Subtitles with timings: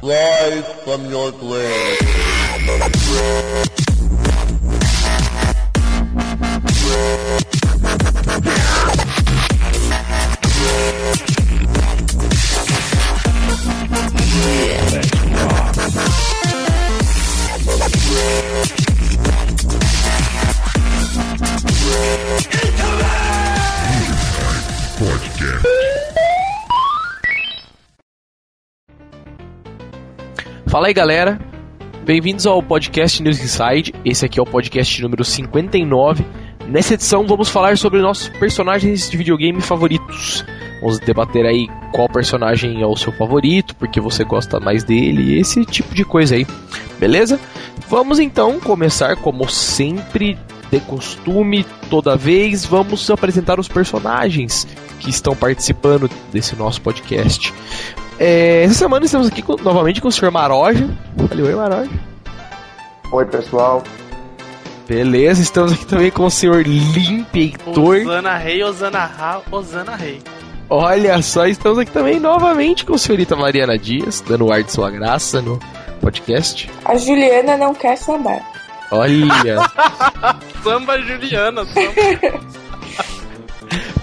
[0.00, 1.98] Live from York Lake.
[21.88, 22.67] Yeah.
[30.78, 31.40] Fala aí galera,
[32.04, 33.92] bem-vindos ao podcast News Inside.
[34.04, 36.24] Esse aqui é o podcast número 59.
[36.68, 40.44] Nessa edição vamos falar sobre nossos personagens de videogame favoritos.
[40.80, 45.64] Vamos debater aí qual personagem é o seu favorito, porque você gosta mais dele, esse
[45.64, 46.46] tipo de coisa aí.
[46.96, 47.40] Beleza?
[47.88, 50.38] Vamos então começar como sempre,
[50.70, 54.64] de costume, toda vez, vamos apresentar os personagens
[55.00, 57.52] que estão participando desse nosso podcast.
[58.18, 60.30] É, essa semana estamos aqui com- novamente com o Sr.
[60.30, 60.88] Maroja.
[61.16, 61.90] Valeu, oi, Maroja.
[63.12, 63.82] Oi, pessoal.
[64.88, 66.62] Beleza, estamos aqui também com o Sr.
[66.66, 67.96] Limpeitor.
[67.96, 70.20] Osana Rei, Osana Ra, Osana Rei.
[70.70, 74.72] Olha só, estamos aqui também novamente com a senhorita Mariana Dias, dando o ar de
[74.72, 75.58] sua graça no
[76.00, 76.68] podcast.
[76.84, 78.40] A Juliana não quer sambar.
[78.90, 79.56] Olha,
[80.64, 82.40] Samba Juliana, samba.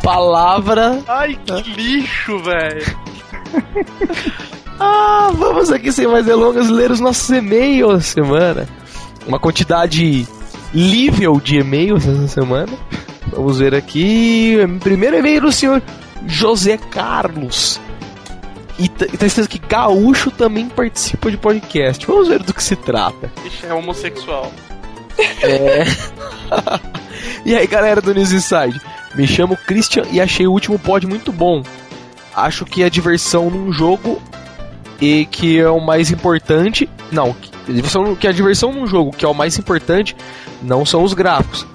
[0.03, 0.99] palavra.
[1.07, 2.97] Ai, que lixo, velho.
[4.77, 8.67] Ah, vamos aqui sem mais delongas ler os nossos e-mails essa semana.
[9.25, 10.27] Uma quantidade
[10.73, 12.73] lível de e-mails essa semana.
[13.27, 14.57] Vamos ver aqui.
[14.81, 15.81] Primeiro e-mail do senhor
[16.27, 17.79] José Carlos.
[18.77, 22.05] E tá escrito que Gaúcho também participa de podcast.
[22.05, 23.31] Vamos ver do que se trata.
[23.45, 24.51] Ixi, é homossexual.
[25.41, 25.85] É.
[27.45, 28.81] e aí, galera do News Inside?
[29.15, 31.63] Me chamo Christian e achei o último pod muito bom.
[32.35, 34.21] Acho que a diversão num jogo
[34.99, 36.89] e que é o mais importante.
[37.11, 40.15] Não, que a diversão, a num jogo que é o mais importante
[40.61, 41.65] não são os gráficos,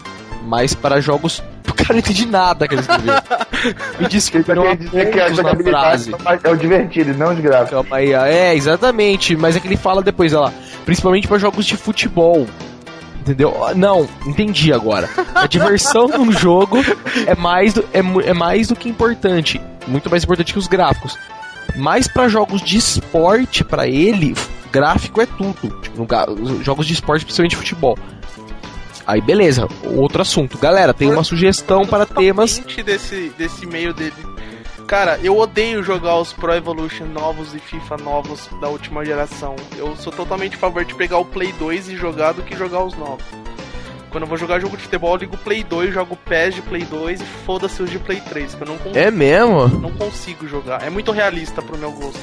[0.44, 1.42] mas para jogos.
[1.76, 3.14] Cara, não entendi nada que ele escreveu.
[3.98, 6.40] Me desculpe, não dizer que a pontos na jogabilidade frase.
[6.44, 7.86] é o divertido, não os gráficos.
[7.90, 10.52] Ah, é, exatamente, mas é que ele fala depois, olha lá,
[10.84, 12.46] principalmente para jogos de futebol.
[13.20, 13.64] Entendeu?
[13.64, 15.08] Ah, Não, entendi agora.
[15.34, 16.78] A diversão num jogo
[17.26, 19.60] é mais, do, é, é mais do que importante.
[19.90, 21.18] Muito mais importante que os gráficos.
[21.76, 24.34] Mas para jogos de esporte, para ele,
[24.72, 25.80] gráfico é tudo.
[25.80, 27.98] Tipo, no jogos de esporte, principalmente futebol.
[29.06, 30.56] Aí beleza, outro assunto.
[30.58, 32.58] Galera, tem uma sugestão para temas.
[32.84, 34.14] Desse, desse meio dele.
[34.86, 39.54] Cara, eu odeio jogar os Pro Evolution novos e FIFA novos da última geração.
[39.76, 42.84] Eu sou totalmente a favor de pegar o Play 2 e jogar do que jogar
[42.84, 43.24] os novos.
[44.10, 46.62] Quando eu vou jogar jogo de futebol, eu ligo o Play 2, jogo PES de
[46.62, 48.98] Play 2 e foda-se os de Play 3, que eu não consigo.
[48.98, 49.68] É mesmo?
[49.68, 50.82] não consigo jogar.
[50.84, 52.18] É muito realista pro meu gosto.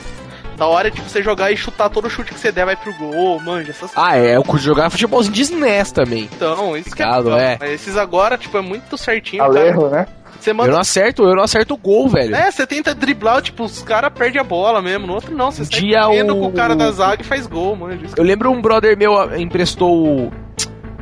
[0.57, 2.91] Da hora é tipo você jogar e chutar todo chute que você der vai pro
[2.95, 6.27] gol, manja, essas Ah, é, eu curto jogar futebolzinho de SNES também.
[6.35, 7.39] Então, isso que é, legal.
[7.39, 7.57] é.
[7.59, 9.59] Mas esses agora, tipo, é muito certinho, cara.
[9.59, 10.07] Alerro, né?
[10.39, 10.71] Você Eu manda.
[10.71, 12.35] não acerto, eu não acerto o gol, velho.
[12.35, 15.05] É, você tenta driblar, tipo, os caras perdem a bola mesmo.
[15.07, 17.25] No outro não, você Um sai dia correndo o- com o cara da zaga e
[17.25, 18.07] faz gol, manja.
[18.17, 20.31] Eu lembro um brother meu emprestou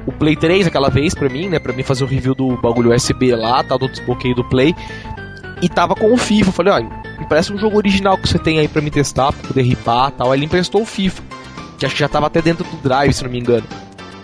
[0.06, 1.60] o, Play 3 aquela vez pra mim, né?
[1.60, 4.76] Pra mim fazer o review do bagulho USB lá, tal, do desbloqueio do Play.
[5.62, 6.52] E tava com o FIFA.
[6.52, 9.64] Falei, ó, empresta um jogo original que você tem aí pra me testar, pra poder
[9.64, 10.32] ripar tal.
[10.32, 11.24] Aí ele emprestou o FIFA.
[11.78, 13.66] Que acho que já tava até dentro do Drive, se não me engano.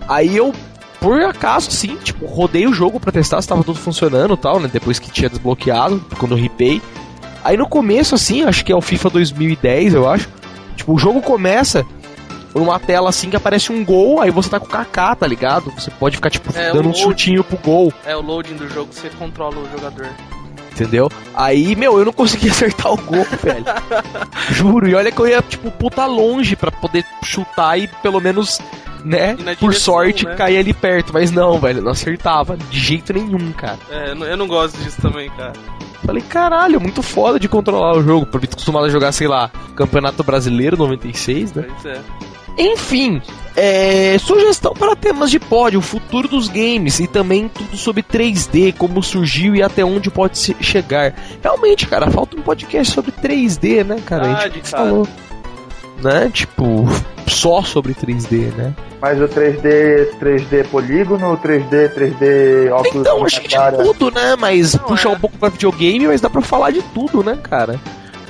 [0.08, 0.54] Aí eu,
[1.00, 4.70] por acaso, sim, tipo, rodei o jogo pra testar se tava tudo funcionando tal, né?
[4.72, 6.82] Depois que tinha desbloqueado, quando eu ripei.
[7.44, 10.30] Aí no começo, assim, acho que é o FIFA 2010, eu acho.
[10.76, 11.86] Tipo, o jogo começa
[12.54, 15.72] numa tela assim que aparece um gol, aí você tá com o Kaká, tá ligado?
[15.72, 18.92] Você pode ficar, tipo, É, dando um chutinho pro gol, É o loading do jogo,
[18.94, 20.08] você controla o jogador.
[20.72, 21.10] entendeu?
[21.36, 23.66] Aí, meu, eu não consegui acertar o gol, velho.
[24.52, 28.60] Juro, e olha que eu ia, tipo, puta longe pra poder chutar e pelo menos,
[29.04, 30.36] né, na por direção, sorte, né?
[30.36, 31.14] cair ali perto.
[31.14, 33.78] Mas não, velho, não acertava de jeito nenhum, cara.
[33.90, 35.54] É, eu não- gosto disso também, cara.
[36.06, 38.26] Falei, caralho, muito foda de controlar o jogo.
[38.26, 41.68] Por mim, tô acostumado a jogar, sei lá, Campeonato Brasileiro 96, né?
[41.82, 42.02] Pois é.
[42.58, 43.22] Enfim,
[43.56, 48.74] é, sugestão para temas de pódio, o futuro dos games e também tudo sobre 3D,
[48.78, 51.14] como surgiu e até onde pode chegar.
[51.42, 54.24] Realmente, cara, falta um podcast sobre 3D, né, cara?
[54.24, 54.84] a Verdade, gente cara.
[54.84, 55.08] falou,
[56.02, 56.30] né?
[56.34, 56.86] Tipo,
[57.28, 58.74] só sobre 3D, né?
[59.02, 64.36] Mas o 3D, 3D polígono, 3D, 3D óculos Então, acho que de tudo, né?
[64.38, 65.14] Mas Não, puxar é.
[65.14, 67.80] um pouco pra videogame, mas dá pra falar de tudo, né, cara?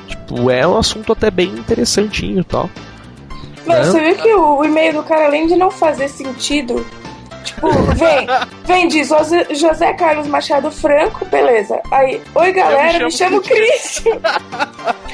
[0.08, 2.70] Tipo, é um assunto até bem interessantinho e tal.
[3.66, 3.84] Meu, Não.
[3.86, 6.86] você viu que o, o e-mail do cara, além de não fazer sentido,
[7.44, 8.28] tipo, vem,
[8.66, 11.80] vem de José, José Carlos Machado Franco, beleza.
[11.92, 14.20] Aí, oi galera, me chamo chamo Cristian.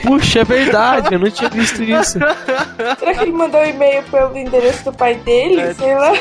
[0.03, 2.19] Puxa, é verdade, eu não tinha visto isso.
[2.99, 5.59] Será que ele mandou um e-mail pelo endereço do pai dele?
[5.59, 6.13] É, Sei lá.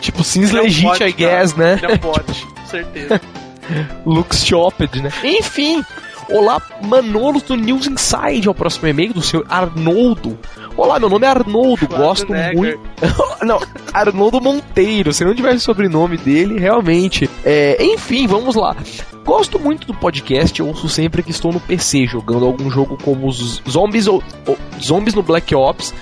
[0.00, 1.64] Tipo, Ele é legit, I guess, cara.
[1.76, 1.80] né?
[1.82, 3.20] Ele é um bot, com certeza.
[4.06, 5.10] Looks shopped, né?
[5.24, 5.82] Enfim,
[6.28, 10.38] olá, Manolos do News Inside, é o próximo e-mail do senhor Arnoldo.
[10.76, 12.80] Olá, meu nome é Arnoldo, gosto muito.
[13.42, 13.60] Não,
[13.92, 17.30] Arnoldo Monteiro, se não tivesse o sobrenome dele, realmente.
[17.44, 18.76] É, enfim, vamos lá.
[19.24, 23.28] Gosto muito do podcast, eu ouço sempre que estou no PC jogando algum jogo como
[23.28, 25.94] os Zombies ou, ou Zombies no Black Ops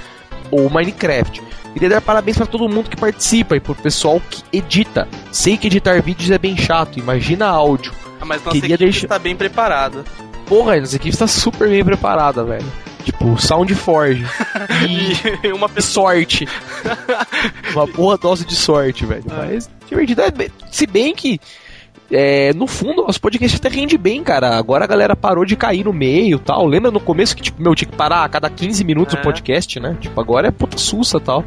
[0.51, 1.43] ou Minecraft.
[1.73, 5.09] Queria dar parabéns para todo mundo que participa e pro pessoal que edita.
[5.33, 7.93] Sei que editar vídeos é bem chato, imagina áudio.
[8.25, 10.05] Ah, Mas nossa Queria equipe deixar- está bem preparada.
[10.47, 12.65] Porra, essa equipe está super bem preparada, velho.
[13.05, 14.25] Tipo, Sound Forge.
[14.89, 16.13] E, E uma pessoa.
[16.15, 16.49] sorte.
[17.75, 19.25] Uma boa dose de sorte, velho.
[19.27, 20.23] Mas divertido.
[20.23, 20.33] É,
[20.71, 21.39] Se bem que.
[22.11, 24.57] é, no fundo, nosso podcast até rende bem, cara.
[24.57, 26.67] Agora a galera parou de cair no meio tal.
[26.67, 29.19] Lembra no começo que, tipo, meu, tinha que parar a cada 15 minutos É.
[29.19, 29.97] o podcast, né?
[30.01, 31.45] Tipo, agora é puta sussa tal.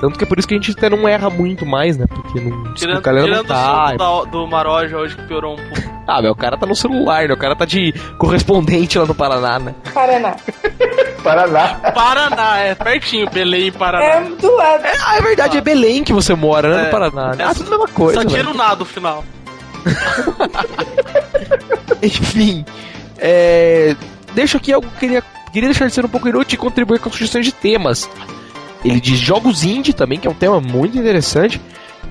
[0.00, 2.06] Tanto que é por isso que a gente até não erra muito mais, né?
[2.08, 3.84] Porque não, Tirando, a galera não tá.
[3.84, 5.88] o som do, do Maroja hoje que piorou um pouco.
[6.10, 7.34] Ah, meu, o cara tá no celular, né?
[7.34, 9.74] O cara tá de correspondente lá no Paraná, né?
[9.92, 10.36] Paraná.
[11.22, 11.74] Paraná.
[11.92, 14.04] Paraná, é pertinho, Belém e Paraná.
[14.06, 14.84] É do lado.
[15.04, 16.80] Ah, é verdade, é Belém que você mora, né?
[16.80, 16.84] É.
[16.86, 17.34] No Paraná.
[17.34, 17.44] né?
[17.44, 18.22] É Ah, tudo a mesma coisa.
[18.22, 19.22] Só tira o nada no final.
[22.02, 22.64] Enfim,
[23.18, 23.94] é,
[24.34, 25.22] deixo aqui algo que eu queria,
[25.52, 28.08] queria deixar de ser um pouco inútil e contribuir com sugestões de temas.
[28.84, 31.60] Ele diz jogos indie também, que é um tema muito interessante.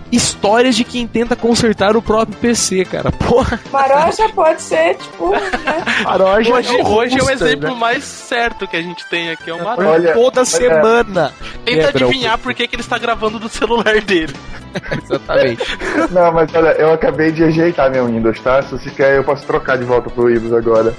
[0.09, 3.11] Histórias de quem tenta consertar o próprio PC, cara.
[3.11, 5.39] Porra, Maroja pode ser, tipo, né?
[6.03, 7.75] paródia Hoje, hoje é o robusta, exemplo né?
[7.75, 9.89] mais certo que a gente tem aqui, é o Maroja.
[9.89, 11.33] Olha, Toda semana.
[11.65, 14.33] Tenta quebra adivinhar por que, que ele está gravando do celular dele.
[15.03, 15.63] Exatamente.
[16.11, 18.61] Não, mas olha, eu acabei de ajeitar meu Windows, tá?
[18.61, 20.93] Se você quer, eu posso trocar de volta pro Windows agora.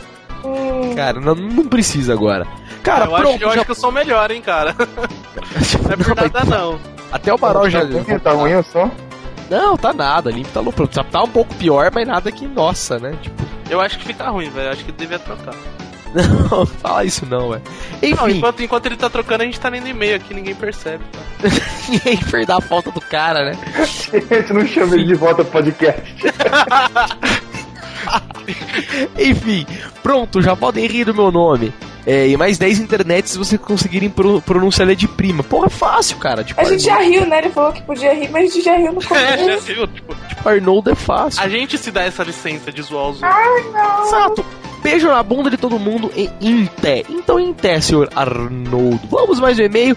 [0.45, 2.47] Hum, Cara, não, não precisa agora.
[2.83, 3.29] Cara, eu pronto.
[3.29, 4.75] acho, eu já- acho que eu sou melhor, hein, cara.
[5.85, 6.79] Não é por nada, não.
[7.13, 7.81] Até o Barol já.
[7.81, 8.91] Tá ruim, tá ruim o som?
[9.51, 10.31] Não, tá nada.
[10.31, 10.87] Limpo tá louco.
[10.89, 13.17] Tá, tá um pouco pior, mas nada que nossa, né?
[13.23, 14.67] Tipo, Eu acho que fica ruim, velho.
[14.69, 15.55] Eu acho que devia trocar.
[16.51, 17.59] não, fala isso não, é.
[17.59, 21.05] Não, Enfim, enquanto, enquanto ele tá trocando, a gente tá lendo e-mail aqui, ninguém percebe.
[21.13, 21.49] Tá?
[21.89, 23.59] ninguém perder a falta do cara, né?
[23.77, 26.15] A gente não chama ele de volta pro podcast.
[29.19, 29.67] Enfim,
[30.03, 31.73] pronto, já podem rir do meu nome.
[32.11, 35.43] É, e mais 10 internets se vocês conseguirem pro, pronunciar ele de prima.
[35.43, 36.43] Porra, é fácil, cara.
[36.43, 37.37] Tipo, a gente já riu, né?
[37.39, 39.67] Ele falou que podia rir, mas a gente já riu no É, já começo.
[39.67, 39.87] viu?
[39.87, 40.17] Tipo,
[40.49, 41.43] Arnold, é fácil.
[41.43, 44.07] a gente se dá essa licença de zoar os Ah, outros.
[44.09, 44.47] Exato.
[44.83, 47.03] Beijo na bunda de todo mundo em Inté.
[47.11, 49.01] Então, Inté, senhor Arnoldo.
[49.11, 49.95] Vamos mais um e-mail.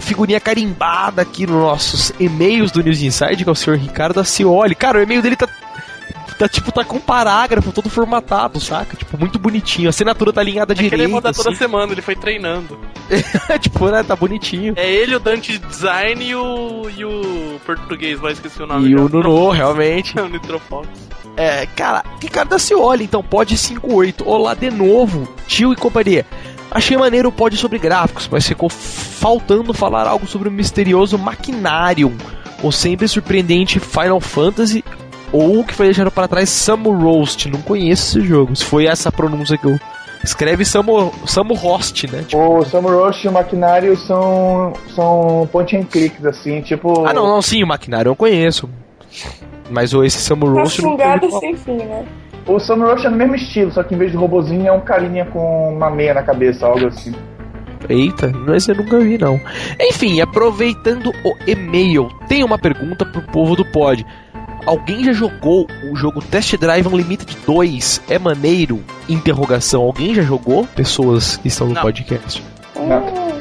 [0.00, 4.74] Figurinha carimbada aqui nos nossos e-mails do News Inside, que é o senhor Ricardo Acioli.
[4.74, 5.48] Cara, o e-mail dele tá.
[6.38, 8.94] Tá, tipo, tá com parágrafo todo formatado, saca?
[8.96, 9.88] Tipo, muito bonitinho.
[9.88, 11.10] A assinatura tá alinhada É que ele direito.
[11.12, 11.58] manda toda assim.
[11.58, 12.78] semana, ele foi treinando.
[13.60, 14.02] tipo, né?
[14.02, 14.74] Tá bonitinho.
[14.76, 18.88] É ele, o Dante Design e o, e o português lá, esqueci o nome.
[18.90, 20.18] E o Nuno, realmente.
[20.20, 20.88] o Nitrofox.
[21.38, 24.28] É, cara, Ricardo Acioli, então, pod 58.
[24.28, 26.26] Olá de novo, tio e companhia.
[26.70, 32.14] Achei maneiro o pod sobre gráficos, mas ficou faltando falar algo sobre o misterioso Machinarium,
[32.62, 34.84] o sempre surpreendente Final Fantasy,
[35.32, 37.48] ou o que foi deixado para trás Samu Roast.
[37.48, 39.78] Não conheço esse jogo, se foi essa pronúncia que eu.
[40.24, 42.24] Escreve Samu, Samu Host, né?
[42.26, 47.06] Tipo, O Samuroshi e o Maquinário são, são point and clicks, assim, tipo.
[47.06, 48.68] ah, não, não, sim, o Machinarium eu conheço.
[49.70, 51.20] Mas o esse Samu Uma Roast falar.
[51.40, 52.04] sem fim, né?
[52.46, 55.26] O Samuroshi é no mesmo estilo, só que em vez de robozinho é um carinha
[55.26, 57.12] com uma meia na cabeça, algo assim.
[57.88, 59.40] Eita, mas eu nunca vi não.
[59.80, 64.04] Enfim, aproveitando o e-mail, tem uma pergunta pro povo do pod.
[64.66, 68.02] Alguém já jogou o jogo Test Drive Unlimited 2?
[68.08, 68.82] É maneiro?
[69.08, 69.82] Interrogação.
[69.82, 70.66] Alguém já jogou?
[70.74, 71.82] Pessoas que estão no Não.
[71.82, 72.42] podcast.
[72.74, 73.36] Não.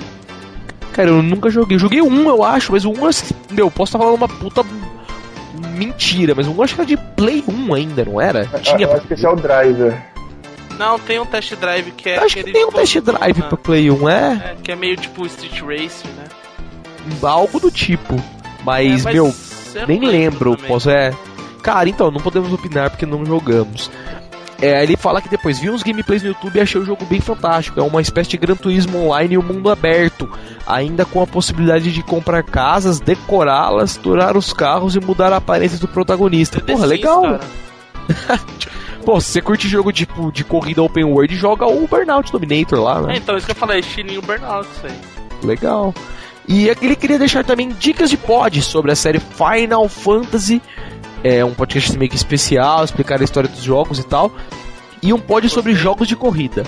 [0.93, 1.75] Cara, eu nunca joguei.
[1.75, 4.63] Eu joguei um, eu acho, mas o um, assim, meu, posso estar falando uma puta
[5.75, 8.45] mentira, mas o um acho que era de Play 1 ainda, não era?
[8.61, 10.01] Tinha eu pra acho que esse é o driver.
[10.77, 12.17] Não, tem um test drive que é.
[12.17, 13.47] Acho que tem um test drive né?
[13.47, 14.13] pra Play 1, é?
[14.33, 16.25] É, que é meio tipo Street Race, né?
[17.23, 18.15] Algo do tipo.
[18.63, 19.33] Mas, É, meu,
[19.81, 21.11] não Nem lembro, posso é.
[21.61, 23.89] Cara, então, não podemos opinar porque não jogamos.
[24.61, 27.19] É, ele fala que depois vi uns gameplays no YouTube e achei o jogo bem
[27.19, 27.79] fantástico.
[27.79, 30.31] É uma espécie de Gran Turismo online e um mundo aberto,
[30.65, 35.77] ainda com a possibilidade de comprar casas, decorá-las, tourar os carros e mudar a aparência
[35.77, 36.59] do protagonista.
[36.59, 37.39] É The Porra, legal.
[39.03, 43.01] Pô, se você curte jogo tipo de corrida open world, joga o Burnout Dominator lá,
[43.01, 43.13] né?
[43.13, 44.99] É, então, isso que eu falei, estilinho Burnout, isso aí.
[45.43, 45.93] Legal.
[46.47, 50.61] E aqui ele queria deixar também dicas de pod sobre a série Final Fantasy.
[51.23, 54.31] É um podcast meio que especial, explicar a história dos jogos e tal.
[55.01, 56.63] E um pod sobre jogos de corrida.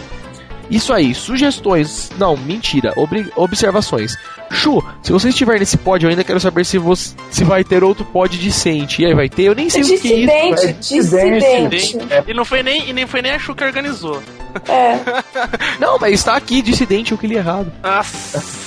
[0.69, 2.11] Isso aí, sugestões.
[2.17, 2.91] Não, mentira.
[2.97, 4.17] Obri- observações.
[4.51, 7.83] Chu, se você estiver nesse pod, eu ainda quero saber se, você, se vai ter
[7.85, 9.01] outro pod decente.
[9.01, 9.43] E aí, vai ter?
[9.43, 10.03] Eu nem sei o que é isso.
[10.03, 11.69] Dissidente, É dissidente.
[11.69, 12.23] dissidente.
[12.31, 14.21] E não foi nem, e nem foi nem a Chu que organizou.
[14.67, 14.97] É.
[15.79, 17.71] Não, mas está aqui, dissidente, eu que li errado.
[17.83, 18.66] Nossa.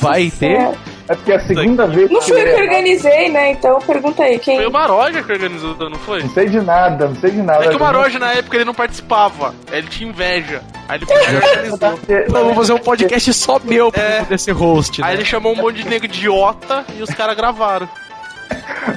[0.00, 0.52] Vai ter?
[0.52, 0.74] É.
[1.08, 3.52] É porque é a segunda vez Não fui eu que organizei, né?
[3.52, 4.56] Então pergunta aí, quem.
[4.56, 6.20] Foi o Maroja que organizou, não foi?
[6.22, 7.64] Não sei de nada, não sei de nada.
[7.64, 9.54] É que o Maroja na época ele não participava.
[9.70, 10.62] Ele tinha inveja.
[10.88, 11.36] Aí ele e
[11.70, 11.98] organizou.
[12.08, 14.18] Eu vou fazer um podcast só meu pra É.
[14.22, 15.00] poder ser host.
[15.00, 15.14] Aí Né?
[15.20, 17.88] ele chamou um monte de nego idiota e os caras gravaram.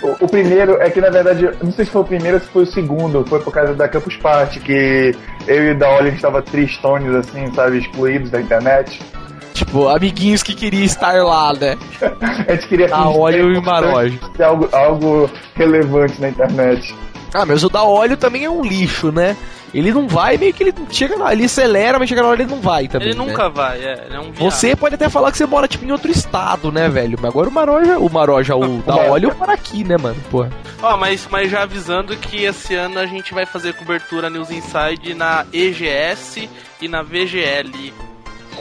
[0.01, 2.49] O, o primeiro é que, na verdade, não sei se foi o primeiro ou se
[2.49, 3.25] foi o segundo.
[3.27, 5.15] Foi por causa da Campus Party, que
[5.47, 8.99] eu e o da Oli, a gente tava tristones, assim, sabe, excluídos da internet.
[9.53, 11.77] Tipo, amiguinhos que queriam estar lá, né?
[12.47, 16.95] A gente queria fingir Óleo que e ter algo, algo relevante na internet.
[17.33, 19.35] Ah, mas o da óleo também é um lixo, né?
[19.73, 22.49] Ele não vai, meio que ele chega lá, ele acelera, mas chega na hora ele
[22.49, 23.09] não vai também.
[23.09, 23.25] Ele né?
[23.25, 24.05] nunca vai, é.
[24.07, 24.31] Ele é um.
[24.31, 27.17] Você pode até falar que você mora, tipo, em outro estado, né, velho?
[27.21, 30.17] Mas agora o Maroja, o Maroja, o da óleo, mora aqui, né, mano?
[30.31, 30.49] Porra.
[30.81, 35.13] Ó, mas, mas já avisando que esse ano a gente vai fazer cobertura News Inside
[35.13, 36.49] na EGS
[36.81, 37.93] e na VGL.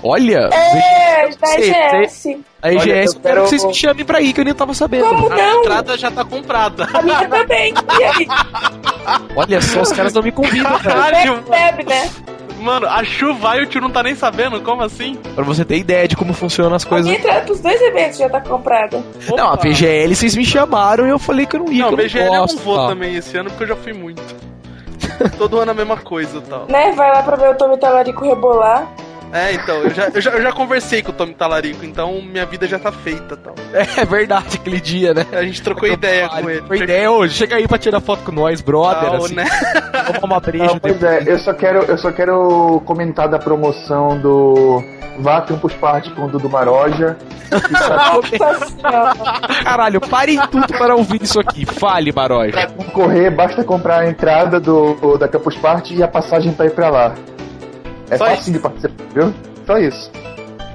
[0.02, 2.38] Olha, É, da EGS.
[2.62, 4.54] a EGS, Olha, eu eu quero que vocês me chamem pra ir, que eu nem
[4.54, 5.08] tava sabendo.
[5.08, 5.60] Como A não?
[5.60, 6.88] entrada já tá comprada.
[6.94, 7.74] A minha também.
[7.98, 8.28] E aí?
[9.36, 11.12] Olha só, os caras não me convidam, cara.
[11.12, 12.10] Caralho, Bebe, né?
[12.60, 15.14] mano, a Chu vai e o tio não tá nem sabendo, como assim?
[15.34, 17.06] Pra você ter ideia de como funcionam as A coisas.
[17.06, 19.02] minha entrada pros dois eventos já tá comprada.
[19.28, 19.54] Não, a.
[19.56, 22.34] VGL vocês me chamaram e eu falei que eu não ia, Não, eu VGL não
[22.34, 22.56] eu gosto.
[22.56, 22.88] não vou tal.
[22.88, 24.22] também esse ano porque eu já fui muito.
[25.38, 26.66] Todo ano a mesma coisa e tal.
[26.68, 26.92] Né?
[26.92, 28.86] Vai lá pra ver o Tommy Talarico rebolar.
[29.32, 32.46] É, então, eu já, eu já, eu já conversei com o Tommy Talarico, então minha
[32.46, 33.54] vida já tá feita tal.
[33.72, 35.26] É verdade, aquele dia, né?
[35.32, 36.62] A gente trocou ideia com ele.
[36.62, 37.34] Foi ideia hoje.
[37.34, 39.10] Chega aí pra tirar foto com nós, brother.
[39.10, 39.44] Tal, assim, né?
[40.20, 40.64] tomar uma breja.
[40.64, 44.82] Não, pois é, eu só quero, eu só quero comentar da promoção do
[45.18, 47.16] Vá Campus Party com o Dudu Maroja.
[49.64, 51.66] Caralho, parem tudo para ouvir isso aqui.
[51.66, 52.52] Fale, Maroja.
[52.52, 56.70] Pra concorrer, basta comprar a entrada do, da Campus Party e a passagem pra ir
[56.70, 57.14] pra lá.
[58.10, 59.34] É Só fácil de participar, viu?
[59.66, 60.10] Só isso.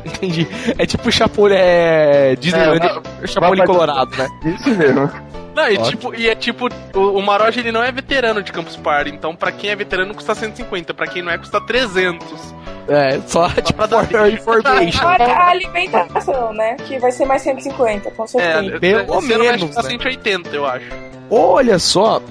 [0.06, 0.48] Entendi.
[0.78, 2.36] É tipo Chapulha, é.
[2.36, 4.28] Disneylandia, Chapolin vai- Colorado, né?
[4.46, 5.10] Isso mesmo.
[5.56, 5.86] Não, e, Ótimo.
[5.88, 9.36] tipo, e é tipo, o, o Maroja ele não é veterano de Campus Party, então
[9.36, 12.54] pra quem é veterano custa 150, pra quem não é custa 300.
[12.88, 15.00] É, só tipo pra dar for information.
[15.00, 16.76] Fora a alimentação, né?
[16.86, 18.80] Que vai ser mais 150, com É, certeza.
[18.80, 19.90] Pelo ano vai menos, custar né?
[19.92, 20.86] 180, eu acho.
[21.30, 22.22] Olha só.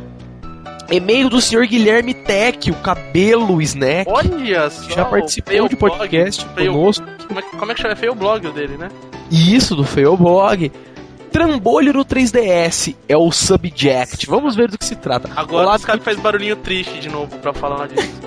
[0.91, 4.11] E-mail do senhor Guilherme Tech, o cabelo snack.
[4.11, 4.91] Olha só.
[4.91, 7.07] já o participou de Blog, podcast Fail- conosco.
[7.29, 7.93] Como é, que- como é que chama?
[7.93, 8.89] É Feio Blog o dele, né?
[9.31, 10.71] Isso, do Feoblog.
[11.31, 14.27] Trambolho no 3DS é o Subject.
[14.27, 15.31] Vamos ver do que se trata.
[15.35, 18.21] Agora Olá, os caras faz barulhinho triste de novo pra falar disso.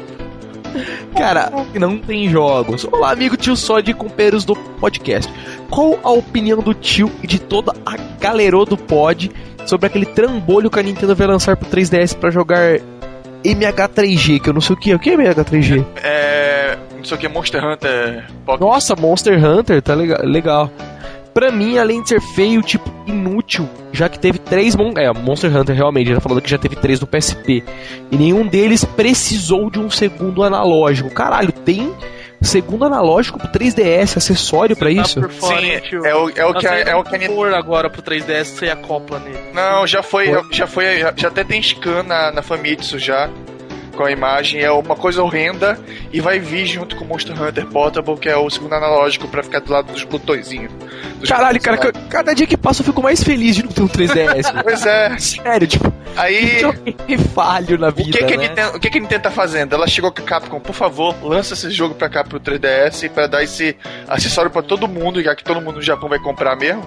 [1.16, 2.86] Cara, não tem jogos.
[2.92, 5.32] Olá, amigo tio só de companheiros do podcast.
[5.70, 9.32] Qual a opinião do tio e de toda a galerô do pod
[9.66, 12.80] sobre aquele trambolho que a Nintendo vai lançar pro 3DS pra jogar
[13.44, 14.96] MH3G, que eu não sei o que é.
[14.96, 15.86] O que é MH3G?
[16.04, 16.78] É.
[16.98, 18.62] Não sei o que, Monster Hunter Pocket.
[18.62, 20.20] Nossa, Monster Hunter, tá legal.
[20.24, 20.72] legal.
[21.34, 25.56] Pra mim, além de ser feio, tipo, inútil, já que teve três Mon é, Monster
[25.56, 27.62] Hunter realmente, ele tá falando que já teve três no PSP.
[28.10, 31.10] E nenhum deles precisou de um segundo analógico.
[31.10, 31.94] Caralho, tem
[32.46, 35.20] segundo analógico pro 3DS, acessório pra Tá isso?
[35.22, 37.28] por fora, Sim, hein, é o, é o que Tá a, é o que a
[37.28, 39.40] cor agora pro 3DS você acopla nele.
[39.54, 43.30] Não, já foi, já foi, já, já até tem scan na, na Famitsu já.
[43.96, 45.80] Com a imagem, é uma coisa horrenda
[46.12, 49.42] e vai vir junto com o Monster Hunter Portable, que é o segundo analógico pra
[49.42, 50.72] ficar do lado dos botõezinhos.
[51.20, 51.92] Dos Caralho, cara, lá.
[52.10, 54.54] cada dia que passa eu fico mais feliz de não ter um 3DS.
[54.64, 56.62] Pois é, Sério, tipo, aí.
[57.08, 58.48] que falho na O vida, que, que, a né?
[58.50, 59.74] Nintendo, o que, que a Nintendo tá fazendo?
[59.74, 63.28] Ela chegou com a Capcom, por favor, lança esse jogo pra cá pro 3DS pra
[63.28, 63.76] dar esse
[64.08, 66.84] acessório pra todo mundo, já que todo mundo no Japão vai comprar mesmo.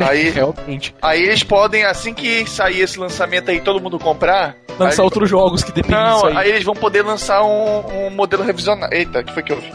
[0.00, 0.94] Aí, Realmente.
[1.00, 4.56] aí eles podem, assim que sair esse lançamento aí, todo mundo comprar.
[4.78, 6.36] Lançar aí- outros jogos que dependem Não, disso aí.
[6.36, 6.48] aí.
[6.50, 8.94] eles vão poder lançar um, um modelo revisionado.
[8.94, 9.72] Eita, o que foi que houve?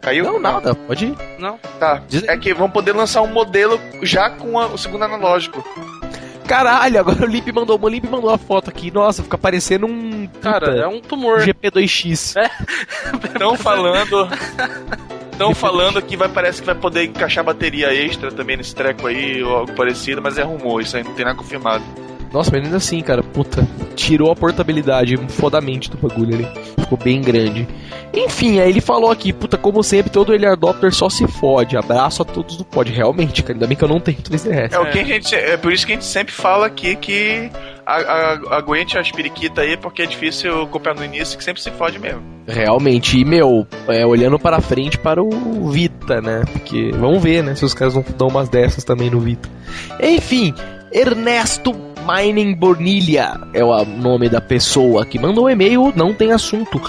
[0.00, 0.24] Caiu?
[0.24, 1.14] Não, nada, pode ir.
[1.38, 1.58] Não?
[1.80, 2.00] Tá.
[2.28, 5.62] É que vão poder lançar um modelo já com a- o segundo analógico.
[6.46, 8.90] Caralho, agora o Limp mandou, o Limp mandou a foto aqui.
[8.90, 10.26] Nossa, fica parecendo um.
[10.40, 11.40] Cara, puta, é um tumor.
[11.40, 12.36] GP2X.
[13.24, 14.28] Estão falando.
[15.38, 19.40] Estão falando que vai, parece que vai poder encaixar bateria extra também nesse treco aí,
[19.40, 21.84] ou algo parecido, mas é rumor, isso aí não tem nada confirmado.
[22.32, 23.66] Nossa, mas ainda assim, cara, puta.
[23.94, 26.48] tirou a portabilidade fodamente do bagulho ali.
[26.78, 27.66] Ficou bem grande.
[28.12, 31.76] Enfim, aí ele falou aqui, puta, como sempre, todo ele adopter só se fode.
[31.76, 32.90] Abraço a todos do pod.
[32.90, 34.72] Realmente, cara, ainda bem que eu não tenho 3DS.
[34.72, 37.50] É, o que a gente, é por isso que a gente sempre fala aqui que
[37.84, 41.70] a, a, aguente as periquitas aí, porque é difícil comprar no início, que sempre se
[41.70, 42.22] fode mesmo.
[42.46, 46.44] Realmente, e meu, é, olhando para frente para o Vita, né?
[46.52, 47.54] Porque vamos ver, né?
[47.54, 49.48] Se os caras não dão umas dessas também no Vita.
[50.00, 50.54] Enfim,
[50.92, 56.80] Ernesto Mining Bornilha é o nome da pessoa que mandou um e-mail, não tem assunto.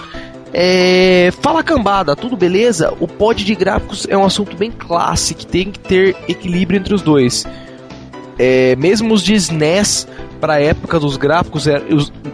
[0.53, 2.93] É, fala cambada, tudo beleza?
[3.01, 7.01] O pod de gráficos é um assunto bem clássico, tem que ter equilíbrio entre os
[7.01, 7.45] dois.
[8.37, 10.07] É, mesmo os de SNES,
[10.39, 11.67] para época dos gráficos,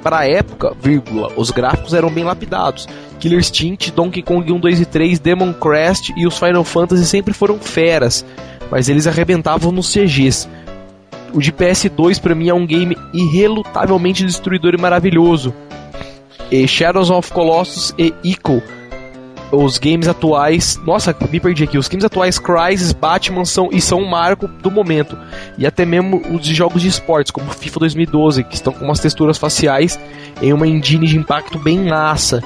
[0.04, 2.88] para época, vírgula, os gráficos eram bem lapidados.
[3.20, 7.34] Killer Instinct, Donkey Kong 1, 2 e 3, Demon Crest e os Final Fantasy sempre
[7.34, 8.24] foram feras,
[8.70, 10.48] mas eles arrebentavam nos CGs.
[11.36, 15.54] O de PS2 para mim é um game irrelutavelmente destruidor e maravilhoso.
[16.50, 18.63] E Shadows of Colossus e Ico,
[19.51, 20.80] os games atuais.
[20.86, 21.77] Nossa, me perdi aqui.
[21.77, 25.18] Os games atuais Crysis, Batman são e são um marco do momento.
[25.58, 29.01] E até mesmo os de jogos de esportes, como FIFA 2012, que estão com umas
[29.01, 30.00] texturas faciais
[30.42, 32.42] em uma engine de impacto bem massa.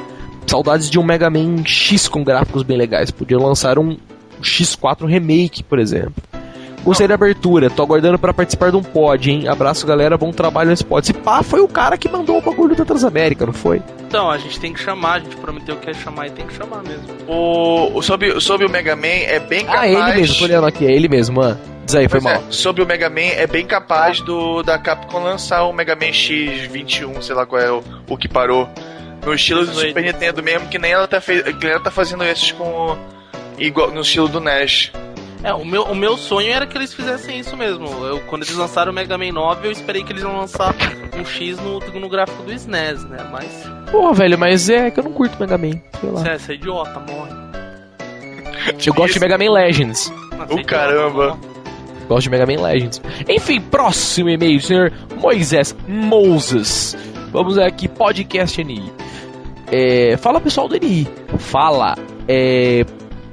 [0.48, 3.12] Saudades de um Mega Man X com gráficos bem legais.
[3.12, 3.96] Podiam lançar um
[4.42, 6.24] X4 Remake, por exemplo.
[6.84, 9.48] Gostei da abertura, tô aguardando para participar de um pod, hein?
[9.48, 11.06] Abraço, galera, bom trabalho nesse pod.
[11.06, 13.82] Se pá, foi o cara que mandou o bagulho da Transamérica, não foi?
[14.08, 16.54] Então, a gente tem que chamar, a gente prometeu que ia chamar e tem que
[16.54, 17.04] chamar mesmo.
[17.28, 19.82] O, o sobre, sobre o Mega Man é bem capaz.
[19.82, 21.60] Ah, ele mesmo, tô olhando aqui, é ele mesmo, mano.
[21.86, 22.44] Diz aí, foi Pois mal.
[22.48, 26.12] é, sobre o Mega Man, é bem capaz do da Capcom lançar o Mega Man
[26.12, 28.68] X21, sei lá qual é o, o que parou.
[29.26, 29.88] No estilo do 18.
[29.90, 31.42] Super Nintendo mesmo, que nem ela tá, fe...
[31.54, 32.98] que ela tá fazendo esses com.
[33.58, 34.92] Igual, no estilo do NES.
[35.44, 37.88] É, o meu, o meu sonho era que eles fizessem isso mesmo.
[38.06, 40.76] Eu, quando eles lançaram o Mega Man 9, eu esperei que eles iam lançar
[41.18, 43.26] um X no, no gráfico do SNES, né?
[43.32, 43.50] Mas
[43.92, 45.80] Porra, velho, mas é que eu não curto Mega Man.
[46.00, 46.22] Sei lá.
[46.22, 47.40] você é, você é idiota, morre.
[48.86, 50.10] Eu gosto de Mega Man Legends.
[50.10, 51.28] O idiota, caramba.
[51.30, 51.40] morre.
[52.08, 53.02] Gosto de Mega Man Legends.
[53.28, 56.98] Enfim, próximo e-mail, senhor Moisés Moses.
[57.32, 58.92] Vamos aqui, podcast NI.
[59.72, 61.08] É, fala pessoal do NI.
[61.38, 61.96] Fala.
[62.28, 62.84] É,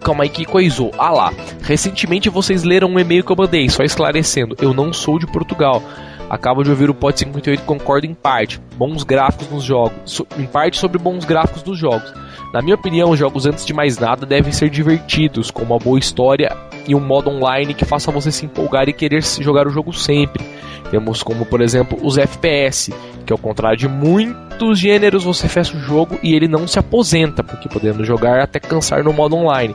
[0.07, 0.93] calma aí que coisou.
[0.97, 1.33] Ah lá.
[1.63, 4.55] Recentemente vocês leram um e-mail que eu mandei, só esclarecendo.
[4.61, 5.83] Eu não sou de Portugal.
[6.31, 8.61] Acabo de ouvir o Pod 58 e concordo em parte.
[8.77, 9.93] Bons gráficos nos jogos.
[10.05, 12.13] so- em parte sobre bons gráficos dos jogos.
[12.53, 15.99] Na minha opinião, os jogos, antes de mais nada, devem ser divertidos, com uma boa
[15.99, 19.93] história e um modo online que faça você se empolgar e querer jogar o jogo
[19.93, 20.45] sempre.
[20.91, 22.93] Temos como, por exemplo, os FPS,
[23.25, 27.43] que ao contrário de muitos gêneros, você fecha o jogo e ele não se aposenta,
[27.43, 29.75] porque podendo jogar até cansar no modo online.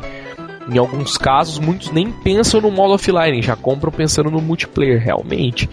[0.70, 5.70] Em alguns casos, muitos nem pensam no modo offline, já compram pensando no multiplayer, realmente.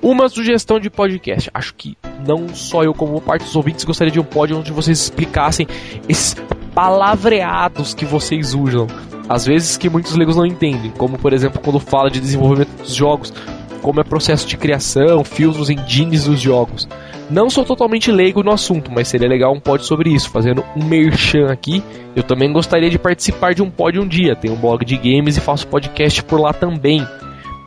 [0.00, 1.50] Uma sugestão de podcast.
[1.54, 4.98] Acho que não só eu, como parte dos ouvintes, gostaria de um pod onde vocês
[5.00, 5.66] explicassem
[6.08, 6.36] esses
[6.74, 8.86] palavreados que vocês usam.
[9.28, 12.94] Às vezes que muitos leigos não entendem, como por exemplo quando fala de desenvolvimento dos
[12.94, 13.32] jogos,
[13.80, 16.88] como é processo de criação, filtros, engines dos jogos.
[17.32, 20.84] Não sou totalmente leigo no assunto, mas seria legal um pod sobre isso, fazendo um
[20.84, 21.82] merchan aqui.
[22.14, 24.36] Eu também gostaria de participar de um pod um dia.
[24.36, 27.02] Tenho um blog de games e faço podcast por lá também.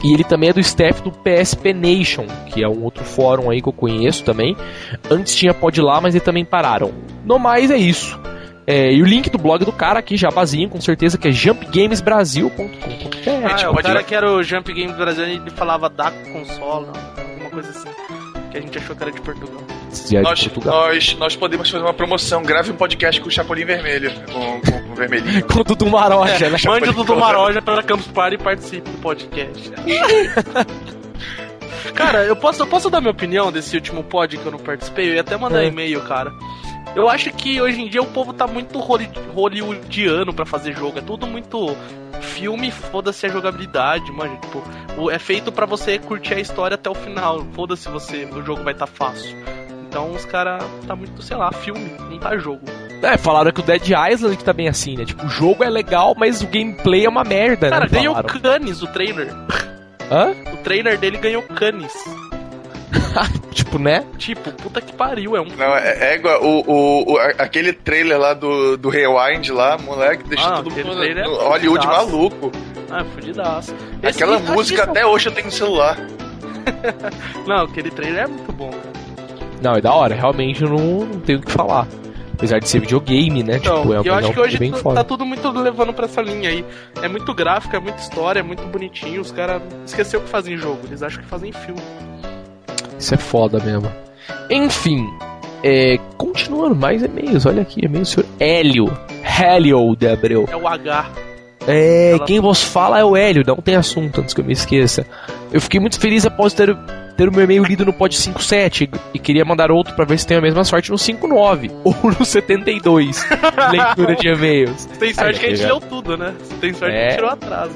[0.03, 3.59] E ele também é do staff do PSP Nation, que é um outro fórum aí
[3.59, 4.55] que eu conheço também.
[5.09, 6.91] Antes tinha pod lá, mas eles também pararam.
[7.25, 8.19] No mais é isso.
[8.67, 13.29] É, e o link do blog do cara aqui, jabazinho, com certeza, que é jumpgamesbrasil.com.br.
[13.51, 14.03] Ah, é, o pode cara ir.
[14.03, 16.85] que era o Jump Game Brasil, ele falava da console,
[17.17, 17.89] alguma coisa assim.
[18.55, 19.61] Que a gente achou que era de Portugal.
[19.67, 20.87] É de Nós, Portugal.
[20.87, 22.41] nós, nós podemos fazer uma promoção.
[22.41, 24.13] Grave um podcast com o Chapolin Vermelho.
[24.31, 25.43] Com, com, com o vermelhinho.
[25.45, 26.57] Com o Dudu Maroja, né?
[26.65, 29.71] Mande o Dudu Maroja para Campus Party e participe do podcast.
[31.93, 35.09] cara, eu posso, eu posso dar minha opinião desse último pod que eu não participei?
[35.09, 35.67] Eu ia até mandar É.
[35.67, 36.31] e-mail, cara.
[36.95, 40.99] Eu acho que hoje em dia o povo tá muito holly- hollywoodiano pra fazer jogo.
[40.99, 41.75] É tudo muito
[42.21, 44.37] filme, foda-se a jogabilidade, mano.
[44.41, 44.63] Tipo,
[44.97, 47.45] o- é feito pra você curtir a história até o final.
[47.53, 49.35] Foda-se você, o jogo vai estar tá fácil.
[49.87, 52.61] Então os caras tá muito, sei lá, filme, não tá jogo.
[53.01, 55.05] É, falaram que o Dead Island tá bem assim, né?
[55.05, 57.91] Tipo, o jogo é legal, mas o gameplay é uma merda, Cara, né?
[57.91, 58.39] ganhou Falaram.
[58.41, 59.33] Canis o trailer.
[60.11, 60.31] Hã?
[60.53, 61.93] O trailer dele ganhou Canis.
[63.51, 64.03] Tipo, né?
[64.17, 65.45] Tipo, puta que pariu, é um.
[65.45, 70.27] Não, é, é igual o, o, o- aquele trailer lá do, do Rewind lá, moleque,
[70.27, 72.05] deixa Ah, todo aquele mundo trailer é no Hollywood fudidaço.
[72.11, 72.51] maluco.
[72.91, 73.75] Ah, fudidaço.
[74.03, 75.97] Esse- Aquela música esse é até hoje eu tenho no celular.
[77.47, 78.95] Não, aquele trailer é muito bom, cara.
[79.61, 81.87] Não, é da hora, realmente eu não, não tenho o que falar.
[82.33, 83.55] Apesar de ser videogame, né?
[83.57, 84.95] Então, tipo, é, eu é acho que hoje bem tu- foda.
[84.97, 86.65] tá tudo muito levando pra essa linha aí.
[87.01, 89.21] É muito gráfico, é muita história, é muito bonitinho.
[89.21, 91.81] Os caras esqueceu o que fazem jogo, eles acham que fazem filme.
[92.99, 93.91] Isso é foda mesmo.
[94.49, 95.05] Enfim,
[95.63, 98.97] é, continuando mais e-mails, olha aqui, e-mail do senhor Hélio.
[99.23, 100.45] Hélio de Abreu.
[100.49, 101.05] É o H.
[101.67, 104.53] É, Ela- quem vos fala é o Hélio, não tem assunto antes que eu me
[104.53, 105.05] esqueça.
[105.51, 106.75] Eu fiquei muito feliz após ter,
[107.17, 110.27] ter o meu e-mail lido no Pod 57 e queria mandar outro pra ver se
[110.27, 113.25] tem a mesma sorte no 59 ou no 72.
[113.71, 114.85] leitura de e-mails.
[114.99, 116.33] Tem sorte que a gente leu tudo, né?
[116.61, 117.07] Tem sorte É.
[117.09, 117.73] que tirou atraso.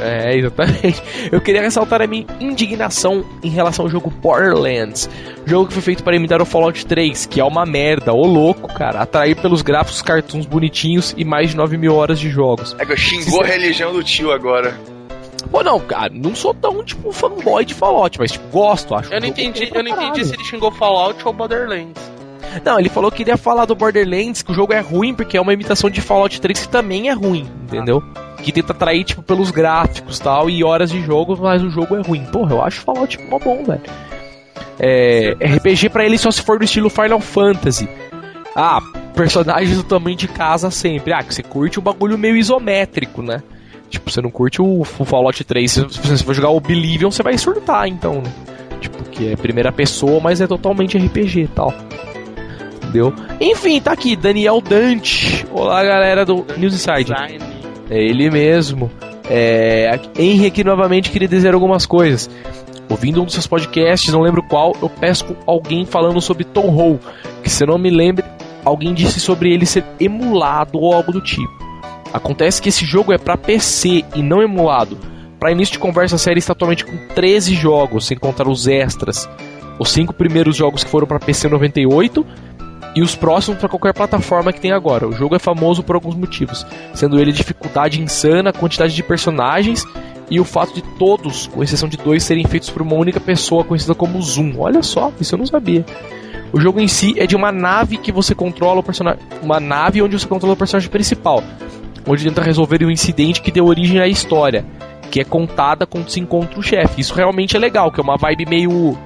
[0.00, 1.02] É, exatamente.
[1.30, 5.08] Eu queria ressaltar a minha indignação em relação ao jogo Borderlands.
[5.44, 8.68] Jogo que foi feito para imitar o Fallout 3, que é uma merda, ô louco,
[8.72, 9.00] cara.
[9.00, 12.74] Atrair pelos gráficos cartoons bonitinhos e mais de 9 mil horas de jogos.
[12.78, 14.78] É que xingou a religião do tio agora.
[15.50, 19.12] Pô, não, cara, não sou tão, tipo, fanboy de Fallout, mas, tipo, gosto, acho.
[19.12, 22.10] Eu não entendi, eu não entendi se ele xingou Fallout ou Borderlands.
[22.64, 25.40] Não, ele falou que iria falar do Borderlands, que o jogo é ruim porque é
[25.40, 28.02] uma imitação de Fallout 3 que também é ruim, entendeu?
[28.42, 32.00] Que tenta atrair, tipo, pelos gráficos tal, e horas de jogo, mas o jogo é
[32.00, 32.24] ruim.
[32.26, 33.82] Porra, eu acho Fallout mó bom, velho.
[34.78, 37.88] É, RPG pra ele só se for do estilo Final Fantasy.
[38.56, 38.80] Ah,
[39.14, 41.12] personagens do tamanho de casa sempre.
[41.12, 43.42] Ah, que você curte o bagulho meio isométrico, né?
[43.90, 45.70] Tipo, você não curte o, o Fallout 3.
[45.70, 48.32] Se se você for jogar o Oblivion, você vai surtar, então, né?
[48.80, 51.74] Tipo, que é primeira pessoa, mas é totalmente RPG e tal.
[52.76, 53.12] Entendeu?
[53.40, 55.46] Enfim, tá aqui, Daniel Dante.
[55.52, 57.04] Olá, galera do News Inside.
[57.04, 57.59] Design.
[57.90, 58.90] É ele mesmo.
[59.28, 62.30] É, Henry aqui novamente queria dizer algumas coisas.
[62.88, 66.98] Ouvindo um dos seus podcasts, não lembro qual, eu pesco alguém falando sobre Tom Hall,
[67.42, 68.24] que se não me lembro,
[68.64, 71.52] alguém disse sobre ele ser emulado ou algo do tipo.
[72.12, 74.98] Acontece que esse jogo é pra PC e não emulado.
[75.38, 79.28] Para início de conversa, a série está atualmente com 13 jogos, sem contar os extras.
[79.78, 82.26] Os cinco primeiros jogos que foram pra PC em 98
[82.94, 85.06] e os próximos para qualquer plataforma que tem agora.
[85.06, 89.84] O jogo é famoso por alguns motivos, sendo ele dificuldade insana, quantidade de personagens
[90.30, 93.64] e o fato de todos, com exceção de dois, serem feitos por uma única pessoa
[93.64, 94.54] conhecida como Zoom.
[94.58, 95.84] Olha só, isso eu não sabia.
[96.52, 100.02] O jogo em si é de uma nave que você controla o personagem, uma nave
[100.02, 101.42] onde você controla o personagem principal,
[102.06, 104.64] onde tenta resolver um incidente que deu origem à história,
[105.10, 107.00] que é contada quando se encontra o chefe.
[107.00, 108.96] Isso realmente é legal, que é uma vibe meio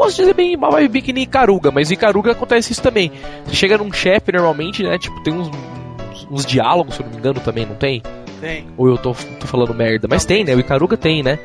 [0.00, 3.12] posso dizer bem vibe que nem Icaruga, mas Icaruga acontece isso também.
[3.44, 4.96] Você chega num chefe normalmente, né?
[4.96, 8.02] Tipo, tem uns, uns, uns diálogos, se eu não me engano, também, não tem?
[8.40, 8.66] Tem.
[8.78, 10.08] Ou eu tô, tô falando merda?
[10.08, 10.54] Mas tem, né?
[10.54, 11.38] O Icaruga tem, né?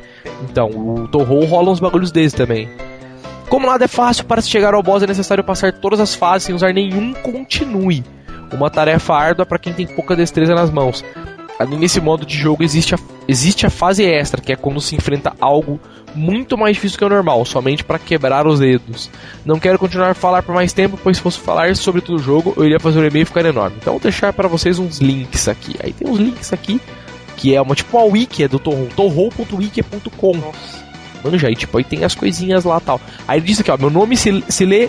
[0.48, 2.66] Então, o Torro rola uns bagulhos desses também.
[3.50, 6.46] Como nada é fácil, para se chegar ao boss é necessário passar todas as fases
[6.46, 8.02] sem usar nenhum continue.
[8.50, 11.04] Uma tarefa árdua para quem tem pouca destreza nas mãos.
[11.58, 14.94] Ali nesse modo de jogo existe a, existe a fase extra, que é quando se
[14.94, 15.80] enfrenta algo
[16.14, 19.10] muito mais difícil que o normal, somente para quebrar os dedos.
[19.44, 22.22] Não quero continuar a falar por mais tempo, pois se fosse falar sobre todo o
[22.22, 23.76] jogo, eu iria fazer um e-mail ficar enorme.
[23.80, 25.76] Então vou deixar para vocês uns links aqui.
[25.82, 26.80] Aí tem uns links aqui,
[27.36, 30.52] que é uma tipo a wiki é do Torro, torro.wiki.com.
[31.24, 33.00] Manja, aí tipo, aí tem as coisinhas lá tal.
[33.26, 34.88] Aí ele diz aqui, ó, meu nome se, se lê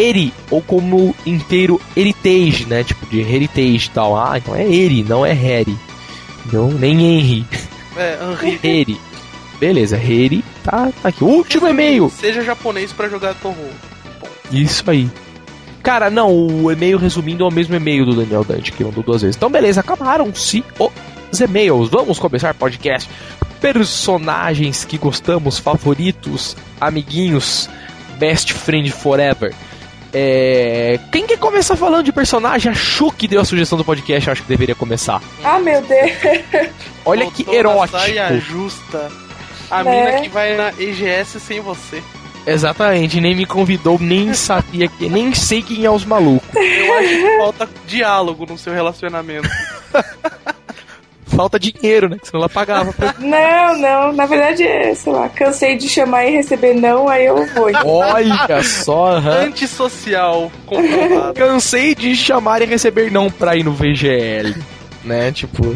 [0.00, 2.82] Eri, ou como inteiro Heritage, né?
[2.84, 4.16] Tipo, de Heritage e tal.
[4.16, 5.76] Ah, então é Eri, não é Harry.
[6.52, 7.44] Não, nem Henry.
[7.96, 8.60] É, Henri.
[8.66, 9.00] Eri.
[9.58, 11.22] Beleza, Eri tá, tá aqui.
[11.22, 12.10] Último e-mail!
[12.10, 13.68] Seja japonês pra jogar Torro.
[14.50, 15.10] Isso aí.
[15.82, 19.22] Cara, não, o e-mail resumindo é o mesmo e-mail do Daniel Dante, que mandou duas
[19.22, 19.36] vezes.
[19.36, 20.64] Então, beleza, acabaram-se
[21.30, 21.88] os e-mails.
[21.88, 23.08] Vamos começar o podcast.
[23.60, 27.68] Personagens que gostamos, favoritos, amiguinhos,
[28.18, 29.54] best friend forever.
[30.12, 30.98] É...
[31.12, 32.70] Quem quer começar falando de personagem?
[32.72, 35.20] A Chu que deu a sugestão do podcast, eu acho que deveria começar.
[35.44, 36.10] Ah, meu Deus.
[37.04, 37.98] Olha Voltou que erótico.
[37.98, 39.10] Saia justa.
[39.70, 40.04] A Né?
[40.06, 42.02] mina que vai na EGS sem você.
[42.46, 46.48] Exatamente, nem me convidou, nem sabia que, nem sei quem é os malucos.
[46.56, 49.48] Eu acho que falta diálogo no seu relacionamento.
[51.30, 52.16] Falta dinheiro, né?
[52.20, 54.12] Que senão ela pagava pra Não, não.
[54.12, 57.70] Na verdade, é, sei lá, cansei de chamar e receber não, aí eu vou.
[57.84, 59.46] Olha só, aham.
[59.46, 61.34] Antissocial, comprovado.
[61.38, 64.54] Cansei de chamar e receber não pra ir no VGL,
[65.04, 65.32] né?
[65.32, 65.74] Tipo.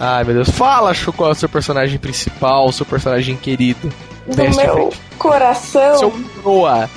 [0.00, 0.48] Ai meu Deus.
[0.50, 3.92] Fala, Chu, qual é o seu personagem principal, o seu personagem querido?
[4.26, 4.96] No Best meu friend.
[5.18, 5.98] coração.
[5.98, 6.10] Seu
[6.42, 6.88] proa.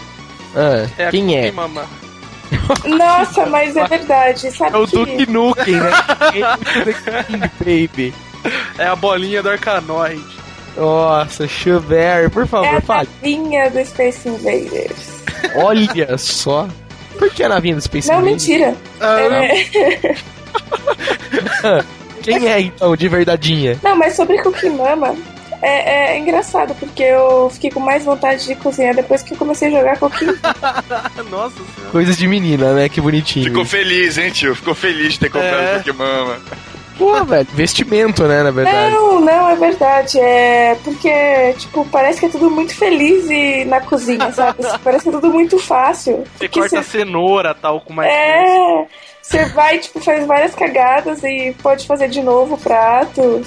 [0.55, 1.51] Ah, É a quem é?
[1.51, 1.85] Mama.
[2.85, 4.51] Nossa, mas é verdade.
[4.51, 4.95] Sabe É o que...
[4.97, 5.91] Duke Nukem, né?
[7.27, 8.13] King, baby.
[8.77, 10.21] É a bolinha do Arcanoid.
[10.75, 13.09] Nossa, Chuver, por É favor, a fale.
[13.21, 15.21] navinha do Space Invaders.
[15.55, 16.67] Olha só.
[17.19, 18.47] Por que a navinha do Space Não, Invaders?
[18.47, 18.75] mentira.
[18.99, 20.15] Ah, É-
[22.23, 23.79] Quem é então, de verdadeinha?
[23.83, 25.15] Não, mas sobre Cookie Mama,
[25.61, 29.67] é, é engraçado, porque eu fiquei com mais vontade de cozinhar depois que eu comecei
[29.67, 30.25] a jogar Cookie.
[31.29, 31.91] Nossa senhora.
[31.91, 32.89] Coisa de menina, né?
[32.89, 33.45] Que bonitinho.
[33.45, 34.55] Ficou feliz, hein, tio?
[34.55, 35.73] Ficou feliz de ter comprado É.
[35.75, 36.35] o Pokémon.
[36.97, 38.93] Pô, velho, investimento, né, na verdade.
[38.93, 40.19] Não, não, é verdade.
[40.19, 44.59] É porque, tipo, parece que é tudo muito feliz e na cozinha, sabe?
[44.83, 46.17] parece que é tudo muito fácil.
[46.37, 48.11] Você Porque corta a cenoura tal, com mais.
[48.11, 48.85] É,
[49.21, 53.41] você vai, tipo, faz várias cagadas e pode fazer de novo o prato.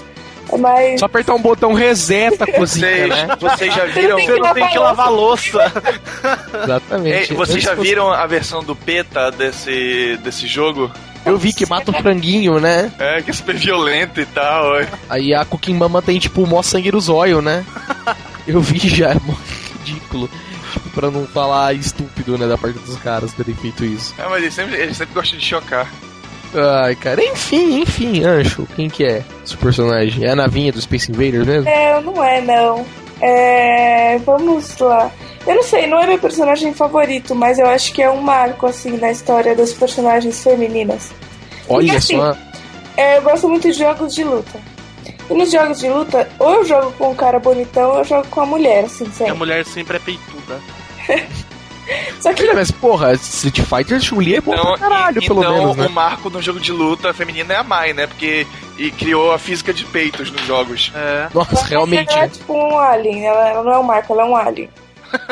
[0.53, 1.01] É mais.
[1.01, 3.37] Só apertar um botão reseta a cozinha, Vocês, né?
[3.41, 4.19] vocês já viram.
[4.21, 5.73] Você não tem que lavar louça.
[6.63, 7.31] Exatamente.
[7.33, 10.91] Ei, vocês já viram a versão do PETA desse, desse jogo?
[11.25, 12.93] Eu vi que mata o franguinho, né?
[12.99, 14.79] É, que é super violento e tal.
[14.79, 14.87] é.
[15.09, 17.65] Aí a Cooking Mama tem, tipo, o mó sangue no zóio, né?
[18.47, 19.35] Eu vi já, é mó
[19.79, 20.29] ridículo.
[20.73, 24.15] Tipo, pra não falar estúpido, né, da parte dos caras terem feito isso.
[24.19, 25.91] É, mas eles sempre, eles sempre gostam de chocar.
[26.55, 30.25] Ai, cara, enfim, enfim, Ancho, quem que é esse personagem?
[30.25, 31.69] É a navinha do Space Invaders mesmo?
[31.69, 32.87] É, não é, não.
[33.21, 34.19] É.
[34.25, 35.11] Vamos lá.
[35.47, 38.67] Eu não sei, não é meu personagem favorito, mas eu acho que é um marco,
[38.67, 41.13] assim, na história das personagens femininas.
[41.69, 42.37] Olha assim, só.
[42.97, 44.59] É, eu gosto muito de jogos de luta.
[45.29, 48.27] E nos jogos de luta, ou eu jogo com um cara bonitão, ou eu jogo
[48.31, 49.35] com a mulher, assim, E a sempre.
[49.35, 50.61] mulher sempre é peituda.
[52.21, 55.53] Só que Mas, porra, Street Fighter Chun-Li é bom Então, pra caralho, e- pelo então
[55.59, 55.87] menos, né?
[55.87, 58.07] o marco no jogo de luta feminina é a Mai, né?
[58.07, 58.47] Porque
[58.79, 60.91] e criou a física de peitos nos jogos.
[60.95, 61.29] É.
[61.35, 64.25] Nossa, realmente, ela é tipo um alien, ela, ela não é um marco, ela é
[64.25, 64.71] um alien.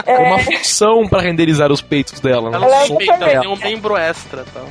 [0.06, 2.56] é É, uma função pra renderizar os peitos dela, né?
[2.56, 3.40] Ela, Ela é peita, perfeita.
[3.40, 4.68] tem um membro extra tal.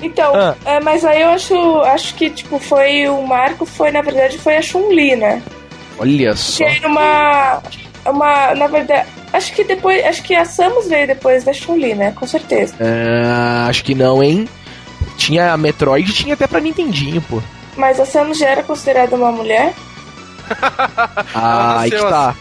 [0.00, 0.56] então, Ah.
[0.64, 4.56] é, mas aí eu acho, acho que tipo foi o marco foi na verdade foi
[4.56, 5.42] a Chun-Li, né?
[5.98, 6.64] Olha só.
[6.64, 7.62] Que era
[8.06, 12.12] uma na verdade, acho que depois, acho que a Samus veio depois da Chun-Li, né?
[12.12, 12.74] Com certeza.
[12.80, 14.48] Ah, acho que não, hein?
[15.16, 17.40] Tinha a Metroid e tinha até pra Nintendinho, pô.
[17.76, 19.72] Mas a Samus já era considerada uma mulher?
[21.34, 22.34] Ah, aí que tá.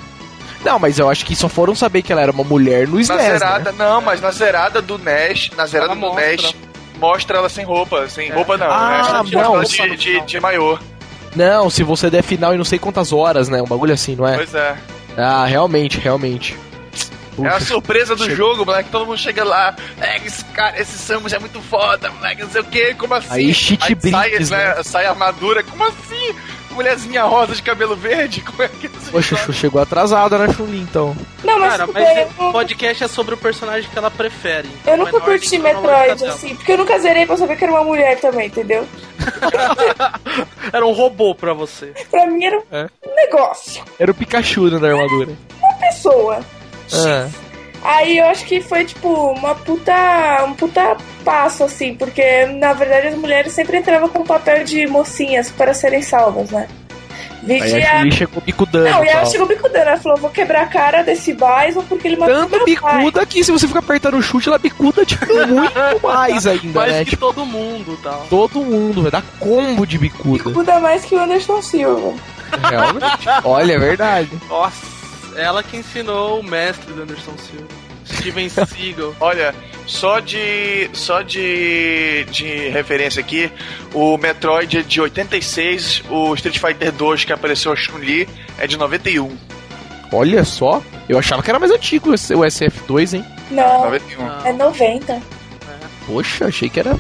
[0.64, 3.02] Não, mas eu acho que só foram saber que ela era uma mulher no Na
[3.02, 3.30] SNES, né?
[3.32, 6.28] zerada, não, mas na zerada do NES, na zerada Ela do mostra.
[6.32, 6.56] NES,
[7.00, 8.34] mostra ela sem roupa, sem É.
[8.34, 9.32] roupa não, Ah, né?
[9.32, 9.56] não.
[9.56, 10.78] Ela de, de, de maiô.
[11.36, 13.62] Não, se você der final e não sei quantas horas, né?
[13.62, 14.36] Um bagulho assim, não é?
[14.36, 14.76] Pois é.
[15.18, 16.58] Ah, realmente, realmente.
[17.42, 17.66] É a Puxa.
[17.66, 18.90] surpresa do Chega- jogo, moleque.
[18.90, 19.76] Todo mundo chega lá.
[20.00, 22.44] É, esse cara, esse Samus é muito foda, moleque.
[22.44, 23.28] Não sei o que, como assim?
[23.32, 24.40] Aí, cheat sai, né,
[24.76, 24.84] né?
[24.84, 25.64] sai armadura.
[25.64, 26.36] Como assim?
[26.72, 28.42] Mulherzinha rosa de cabelo verde?
[28.46, 31.16] Como é que isso Poxa, Chuchu chegou atrasada na Chun-Li, então.
[31.44, 34.70] Não, mas, Cara, mas eu, o podcast é sobre o personagem que ela prefere.
[34.82, 37.64] então eu nunca é ordem curti Metroid, assim, porque eu nunca zerei pra saber que
[37.64, 38.88] era uma mulher também, entendeu?
[40.74, 41.94] Era um robô pra você.
[42.10, 42.88] Pra mim era um É.
[43.16, 45.32] negócio, Era o Pikachu né, da armadura.
[45.60, 46.40] uma pessoa.
[46.94, 47.28] Ah,
[47.84, 50.46] Aí eu acho que foi, tipo, uma puta.
[50.48, 54.86] um puta passo, assim, porque na verdade as mulheres sempre entravam com o papel de
[54.88, 56.68] mocinhas para serem salvas, né?
[57.44, 57.98] aí a Vigia.
[57.98, 61.34] Chun-Li chegou bicudando Não, e ela chegou bicudando, ela falou, vou quebrar a cara desse
[61.34, 62.98] Bison porque ele matou Tanto meu pai.
[63.00, 66.92] bicuda que se você ficar apertando o chute, ela bicuda tipo, muito mais ainda, Mais
[66.94, 67.04] né?
[67.04, 68.28] que Tipo, todo mundo tal.
[68.30, 70.44] todo mundo, vai dar combo de bicuda.
[70.44, 72.14] Bicuda mais que o Anderson Silva.
[72.70, 73.28] Realmente.
[73.44, 74.30] Olha, é verdade.
[74.48, 74.86] Nossa,
[75.36, 77.68] ela que ensinou o mestre do Anderson Silva.
[78.06, 79.16] Steven Seagal.
[79.20, 79.54] Olha,
[79.88, 83.52] só de só de, de referência aqui,
[83.94, 88.78] o Metroid é de 86, o Street Fighter 2 que apareceu a Chun-Li é de
[88.78, 89.36] 91.
[90.12, 90.82] Olha só.
[91.08, 93.26] Eu achava que era mais antigo esse- o SF2, hein?
[93.50, 94.24] Não, 91.
[94.26, 94.46] Não.
[94.46, 95.22] é 90.
[96.06, 96.98] Poxa, achei que era.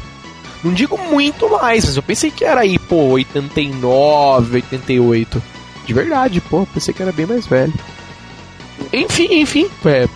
[0.63, 5.41] Não digo muito mais, mas eu pensei que era aí, pô, 89, 88.
[5.85, 7.73] De verdade, pô, pensei que era bem mais velho.
[8.93, 10.07] Enfim, enfim, é,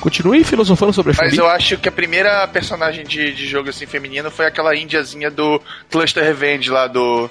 [0.00, 1.38] continue filosofando sobre a Mas Chun-Li.
[1.38, 5.60] eu acho que a primeira personagem de, de jogo assim feminino foi aquela índiazinha do
[5.90, 7.30] Cluster Revenge lá do,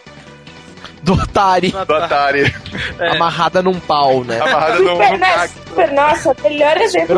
[1.04, 2.54] Do Atari, do Atari,
[3.00, 3.10] É.
[3.12, 4.40] amarrada num pau, né?
[4.40, 7.16] amarrada Super, no nossa, super, nossa, melhor exemplo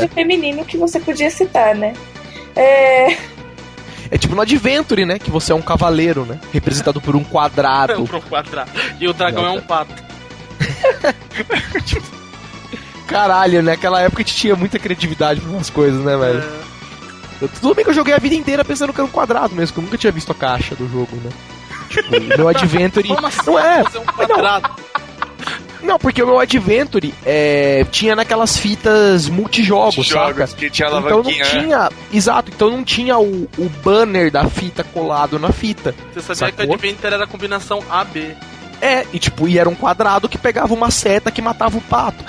[0.00, 1.92] de feminino que você podia citar, né?
[2.54, 3.16] É,
[4.10, 5.18] É tipo no Adventure, né?
[5.18, 6.38] Que você é um cavaleiro, né?
[6.52, 8.04] Representado por um quadrado.
[8.08, 8.70] Pro quadrado.
[9.00, 9.92] E o dragão é um pato.
[13.06, 13.72] Caralho, né?
[13.72, 16.40] Naquela época a gente tinha muita criatividade pra umas coisas, né, velho?
[16.40, 16.66] É.
[17.42, 19.74] Eu- Tudo bem que eu joguei a vida inteira pensando que era um quadrado mesmo,
[19.74, 21.30] que eu nunca tinha visto a caixa do jogo, né?
[21.90, 23.06] Tipo, o meu Adventure.
[23.06, 23.40] Como assim?
[23.46, 23.84] Não é?
[23.84, 24.70] Fazer um quadrado.
[25.82, 30.34] Não, porque o meu Adventure é, tinha naquelas fitas multijogos, saca?
[30.34, 31.44] jogos que tinha Então não né?
[31.44, 31.90] tinha.
[32.12, 35.94] Exato, então não tinha o, o banner da fita colado na fita.
[36.12, 36.74] Você sabia que o Sacou?
[36.74, 38.34] Adventure era a combinação AB.
[38.80, 42.24] É, e tipo, e era um quadrado que pegava uma seta que matava o pato.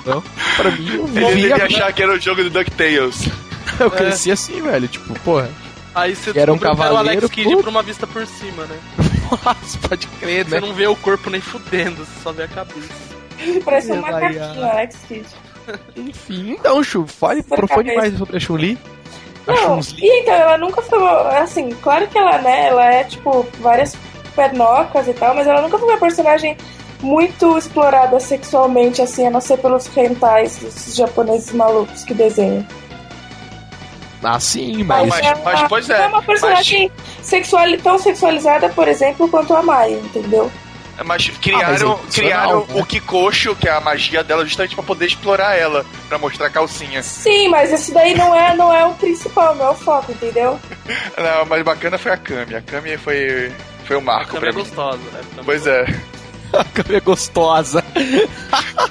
[0.00, 0.22] Então,
[0.56, 3.28] pra mim, eu Ele devia achar que era o jogo do DuckTales.
[3.78, 4.88] Eu cresci assim, velho.
[4.88, 5.48] Tipo, porra,
[5.94, 8.78] Aí você Era um era o cavaleiro, Alex Kidd por uma vista por cima, né?
[9.44, 10.66] nossa, pode crer, Você né?
[10.66, 12.88] não vê o corpo nem fudendo, você só vê a cabeça.
[13.64, 14.70] parece um macaquinho, ai.
[14.70, 15.26] Alex Kidd.
[15.96, 17.96] Enfim, então, Chu, fale, cabeça.
[17.96, 18.78] mais sobre a Chun-Li.
[19.46, 20.98] Não, e então, ela nunca foi.
[21.38, 23.96] Assim, claro que ela, né, ela é, tipo, várias
[24.36, 26.56] pernocas e tal, mas ela nunca foi uma personagem
[27.00, 32.66] muito explorada sexualmente, assim, a não ser pelos rentais dos japoneses malucos que desenham.
[34.22, 35.24] Ah, sim, Mas- mas.
[35.26, 36.90] ela mas, pois é, é uma personagem
[37.22, 40.50] sexual, tão sexualizada, por exemplo, quanto a Maia, entendeu?
[40.50, 42.80] Mas Ah, mas criaram, é criaram né?
[42.80, 46.50] o Kikoshi, que é a magia dela, justamente pra poder explorar ela, pra mostrar a
[46.50, 47.00] calcinha.
[47.04, 50.58] Sim, mas isso daí não é, não é o principal, não é o foco, entendeu?
[51.16, 52.56] Não, mas bacana foi a Kami.
[52.56, 53.52] A Kami foi,
[53.84, 54.58] foi o marco pra é mim.
[54.58, 54.98] gostosa.
[55.12, 55.20] né?
[55.44, 55.84] Pois é.
[56.58, 57.84] A câmera é gostosa.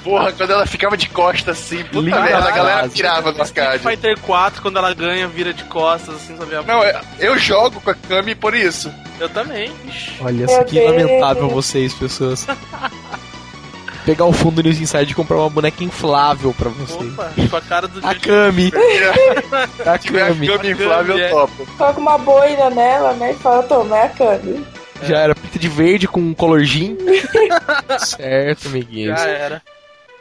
[0.02, 3.82] Porra, quando ela ficava de costas assim, puta Linda merda, a galera no Street arcade.
[3.82, 6.62] Fighter 4, quando ela ganha, vira de costas, assim, a...
[6.62, 8.92] Não, é- eu jogo com a Kami por isso.
[9.18, 9.72] Eu também.
[10.20, 10.86] Olha só que Deus.
[10.90, 12.46] lamentável vocês, pessoas.
[14.04, 17.12] Pegar o fundo News Inside e comprar uma boneca inflável pra vocês.
[17.12, 18.72] Opa, com a cara do A Kami.
[19.84, 20.46] A tiver a Kami.
[20.46, 21.28] Kami inflável, Kami, é.
[21.28, 21.66] topo.
[21.76, 23.32] Coloca uma boina nela, né?
[23.32, 24.64] E fala, toma, é a Kami.
[25.02, 26.96] Já era pinta de verde com um color jean.
[27.98, 29.18] certo, amiguinhos.
[29.20, 29.62] Já era.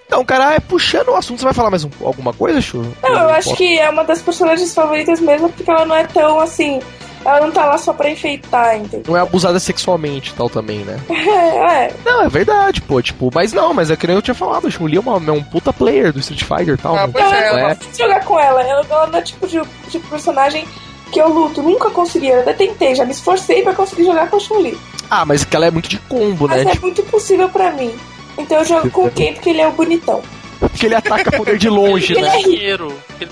[0.06, 2.82] Então, cara, é puxando o assunto, você vai falar mais um- alguma coisa, Chu?
[3.04, 6.40] Não, eu acho que é uma das personagens favoritas mesmo, porque ela não é tão
[6.40, 6.80] assim.
[7.26, 9.04] Ela não tá lá só pra enfeitar, entendeu?
[9.06, 10.98] Não é abusada sexualmente e tal também, né?
[11.10, 11.94] É, é.
[12.06, 13.02] Não, é verdade, pô.
[13.02, 15.32] Tipo, mas não, mas é que nem eu tinha falado, a Chun-Li é, uma- é
[15.34, 16.96] um puta player do Street Fighter e tal.
[16.96, 17.10] Ah, né?
[17.12, 17.62] pois Não, é, eu é.
[17.76, 18.62] gosto de jogar com ela.
[18.64, 20.66] Ela, ela não é tipo de, de personagem
[21.08, 21.62] que eu luto.
[21.62, 22.28] Nunca consegui.
[22.28, 24.78] Eu até tentei, já me esforcei pra conseguir jogar com a Chun-Li.
[25.10, 26.72] Ah, mas que ela é muito de combo, Mas né?
[26.72, 27.92] é Tipo, muito impossível pra mim.
[28.38, 30.22] Então eu jogo com o Ken porque ele é o bonitão.
[30.60, 32.28] porque ele ataca poder de longe, Ele né?
[32.28, 32.34] é.
[32.36, 32.94] Ele tem dinheiro.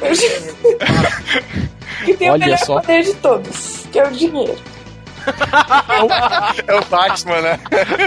[2.05, 2.79] Que tem Olha o melhor só.
[2.81, 4.55] poder de todos, que é o dinheiro.
[6.67, 7.59] É o Batman, né?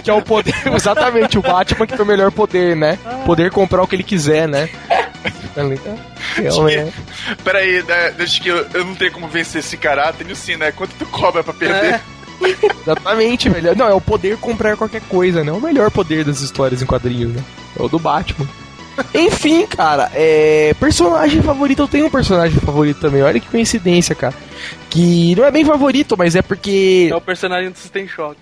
[0.05, 0.55] Que é o poder.
[0.73, 2.97] Exatamente, o Batman que foi o melhor poder, né?
[3.27, 4.69] Poder comprar o que ele quiser, né?
[4.89, 4.98] Tá
[5.57, 6.01] ligado?
[6.37, 6.95] Realmente.
[7.45, 10.13] Peraí, né, deixa que eu, eu não tenho como vencer esse cara.
[10.13, 10.73] Tenho sim, né?
[10.73, 11.95] Quanto tu cobra pra perder?
[11.95, 12.01] É.
[12.83, 13.77] Exatamente, velho.
[13.77, 15.51] Não, é o poder comprar qualquer coisa, né?
[15.51, 17.43] É o melhor poder das histórias em quadrinhos, né?
[17.79, 18.49] É o do Batman.
[19.15, 20.75] Enfim, cara, é.
[20.79, 23.23] Personagem favorito, eu tenho um personagem favorito também.
[23.23, 24.35] Olha que coincidência, cara.
[24.91, 27.09] Que não é bem favorito, mas é porque.
[27.11, 28.37] É o personagem do System Shock.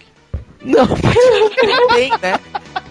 [0.62, 2.38] Não, não tem, né?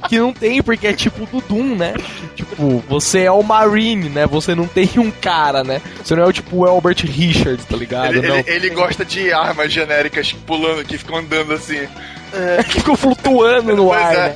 [0.08, 1.94] Que não tem, porque é tipo do Doom, né?
[2.36, 4.26] Tipo, você é o Marine, né?
[4.28, 5.82] Você não tem um cara, né?
[6.04, 8.16] Você não é o tipo o Albert Richards, tá ligado?
[8.16, 8.36] Ele, não.
[8.38, 11.88] ele- ele gosta de armas genéricas pulando, que ficam andando assim.
[12.70, 14.18] que ficou flutuando no ar, é.
[14.18, 14.36] né?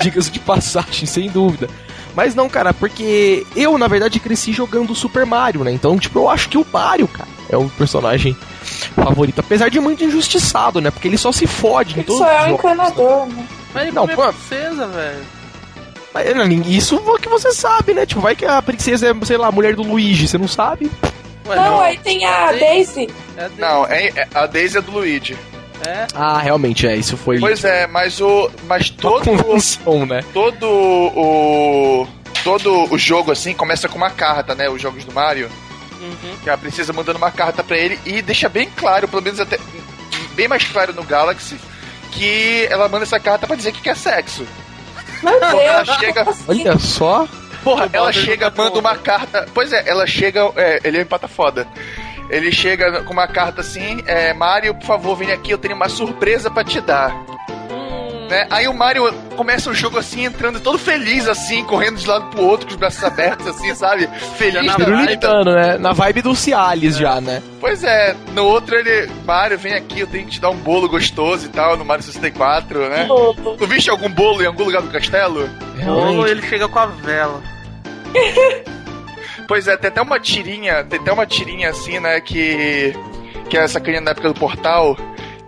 [0.00, 1.68] Diga-se de passagem, sem dúvida.
[2.14, 5.70] Mas não, cara, porque eu, na verdade, cresci jogando Super Mario, né?
[5.72, 8.36] Então, tipo, eu acho que o Mario, cara, é o personagem
[8.94, 9.38] favorito.
[9.40, 10.90] Apesar de muito injustiçado, né?
[10.90, 12.64] Porque ele só se fode em todos só é os um jogos.
[12.64, 13.46] encanador, né?
[13.74, 14.22] Mas ele Não, não, é pô.
[14.32, 15.38] princesa, velho.
[16.34, 18.04] Não, Isso é o que você sabe, né?
[18.04, 20.90] Tipo, vai que a princesa é, sei lá, a mulher do Luigi, você não sabe?
[21.46, 22.58] Ué, Não, aí tem a Tem.
[22.58, 23.08] Daisy.
[23.36, 23.54] É dele.
[23.60, 25.36] Não, é, é- a Daisy é do Luigi.
[25.86, 26.06] É.
[26.14, 28.50] Ah, realmente, é, isso foi Pois é, mas o.
[28.66, 29.24] Mas uma todo.
[29.24, 30.24] convenção, né?
[30.34, 32.06] todo o.
[32.42, 34.68] Todo o jogo, assim, começa com uma carta, né?
[34.68, 35.48] Os jogos do Mario.
[36.00, 36.36] Uhum.
[36.42, 39.58] Que a princesa mandando uma carta pra ele e deixa bem claro, pelo menos até.
[40.34, 41.56] Bem mais claro no Galaxy,
[42.12, 44.46] que ela manda essa carta pra dizer que quer sexo.
[45.22, 46.44] Meu ela Deus, chega- como assim?
[46.48, 47.28] Olha só.
[47.64, 48.98] Porra, ela Bowser chega, tá manda uma onda.
[49.00, 49.46] carta.
[49.52, 50.40] Pois é, ela chega.
[50.56, 51.66] É, ele é um empata foda.
[52.30, 55.88] Ele chega com uma carta assim: é, Mario, por favor, vem aqui, eu tenho uma
[55.88, 57.12] surpresa pra te dar.
[58.28, 58.46] Né?
[58.50, 62.42] Aí o Mario começa o jogo assim, entrando todo feliz, assim, correndo de lado pro
[62.42, 64.06] outro, com os braços abertos, assim, sabe?
[64.36, 64.76] Feliz na.
[64.76, 65.78] Pirulitano, né?
[65.78, 67.42] Na vibe do Cialis já, né?
[67.60, 69.10] Pois é, no outro ele.
[69.24, 72.04] Mario, vem aqui, eu tenho que te dar um bolo gostoso e tal, no Mario
[72.04, 73.04] 64, né?
[73.06, 73.56] Bobo.
[73.56, 75.48] Tu viste algum bolo em algum lugar do castelo?
[75.84, 77.42] Bolo, ele chega com a vela.
[79.46, 82.94] Pois é, tem até uma tirinha, tem até uma tirinha assim, né, que.
[83.48, 84.94] Que é essa criança na época do portal.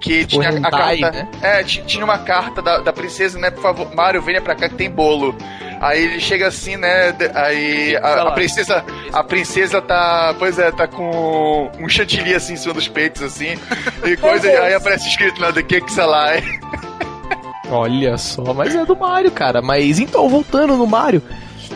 [0.01, 1.11] Que tinha a carta.
[1.13, 1.29] né?
[1.43, 3.51] É, ti- tinha uma carta da, da princesa, né?
[3.51, 5.37] Por favor, Mario, venha pra cá que tem bolo.
[5.81, 7.15] Aí ele chega assim, né?
[7.35, 8.85] Aí a, a princesa.
[9.13, 10.35] A princesa tá.
[10.39, 13.57] Pois é, tá com um chantilly assim em cima dos peitos, assim.
[14.05, 14.49] E coisa.
[14.49, 16.43] Aí aparece escrito lá The Cake Salai.
[17.71, 19.63] Olha só, mas é do Mario, cara.
[19.63, 21.23] Mas então, voltando no Mario.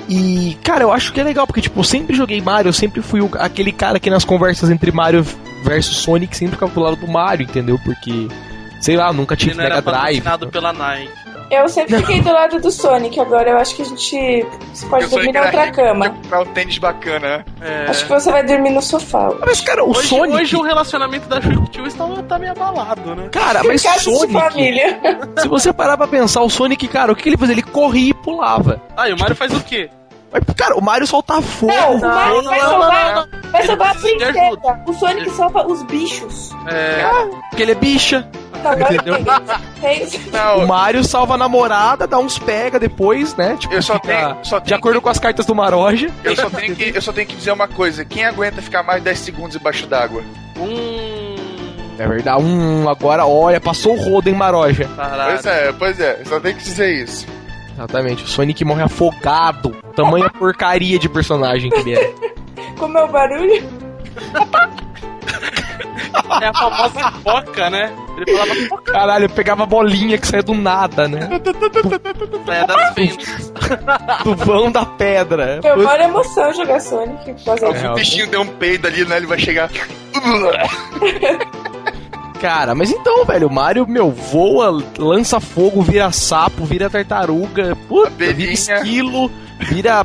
[0.08, 3.00] E, cara, eu acho que é legal, porque, tipo, eu sempre joguei Mario, eu sempre
[3.00, 5.24] fui o- aquele cara que nas conversas entre Mario
[5.64, 7.78] versus Sonic sempre ficava do lado do Mario, entendeu?
[7.84, 8.28] Porque,
[8.80, 10.20] sei lá, nunca tive Mega Drive.
[10.20, 11.10] patrocinado pela Nike.
[11.50, 15.06] Eu sempre fiquei do lado do Sonic, agora eu acho que a gente você pode
[15.08, 16.08] dormir na outra cama.
[16.10, 17.44] comprar um tênis bacana, né?
[17.60, 17.90] É.
[17.90, 19.30] Acho que você vai dormir no sofá.
[19.44, 20.34] Mas, cara, o Hoje, Sonic.
[20.36, 23.28] hoje o relacionamento da Chuck Tio está tá meio abalado, né?
[23.30, 24.32] Cara, mas Sonic.
[24.32, 24.98] família.
[25.38, 27.54] Se você parar pra pensar, o Sonic, cara, o que ele fazia?
[27.54, 28.80] Ele corria e pulava.
[28.96, 29.90] Ah, e o Mario faz o quê?
[30.34, 31.72] Mas, cara, o Mario solta fogo.
[31.72, 33.14] Não, o Mario não, vai não, soltar.
[33.14, 34.82] não, Vai salvar a princesa.
[34.86, 36.50] O Sonic salva os bichos.
[36.68, 37.04] É,
[37.48, 38.28] Porque ele é bicha.
[38.64, 39.16] Não, agora Entendeu?
[39.80, 40.30] tem- O
[40.60, 43.56] Não, Mario salva a namorada, dá uns pega depois, né?
[43.58, 46.10] Tipo, eu só fica tenho, só de acordo com as cartas do Maroja.
[46.24, 48.98] Eu só, tenho que, eu só tenho que dizer uma coisa: quem aguenta ficar mais
[49.00, 50.22] de 10 segundos embaixo d'água?
[50.58, 51.34] um.
[51.96, 52.42] É verdade.
[52.42, 54.88] Um, agora, olha, passou o rodo em Maroja.
[54.96, 55.32] Caralho.
[55.34, 57.24] Pois é, pois é, só tenho que dizer isso.
[57.74, 58.24] Exatamente.
[58.24, 59.76] O Sonic morre afogado.
[59.94, 62.14] Tamanha porcaria de personagem que ele é.
[62.78, 63.84] Como é o barulho?
[66.40, 67.92] É a famosa foca, né?
[68.16, 71.28] Ele falava foca Caralho, eu pegava a bolinha que saia do nada, né?
[71.32, 73.52] é das fendas.
[74.22, 75.60] Do vão da pedra.
[75.62, 77.30] Foi uma emoção jogar Sonic.
[77.30, 77.90] É.
[77.90, 79.16] O bichinho deu um peido ali, né?
[79.16, 79.70] Ele vai chegar.
[82.40, 88.10] Cara, mas então, velho, o Mario, meu, voa, lança fogo, vira sapo, vira tartaruga, puta,
[88.10, 89.30] vira esquilo,
[89.60, 90.04] vira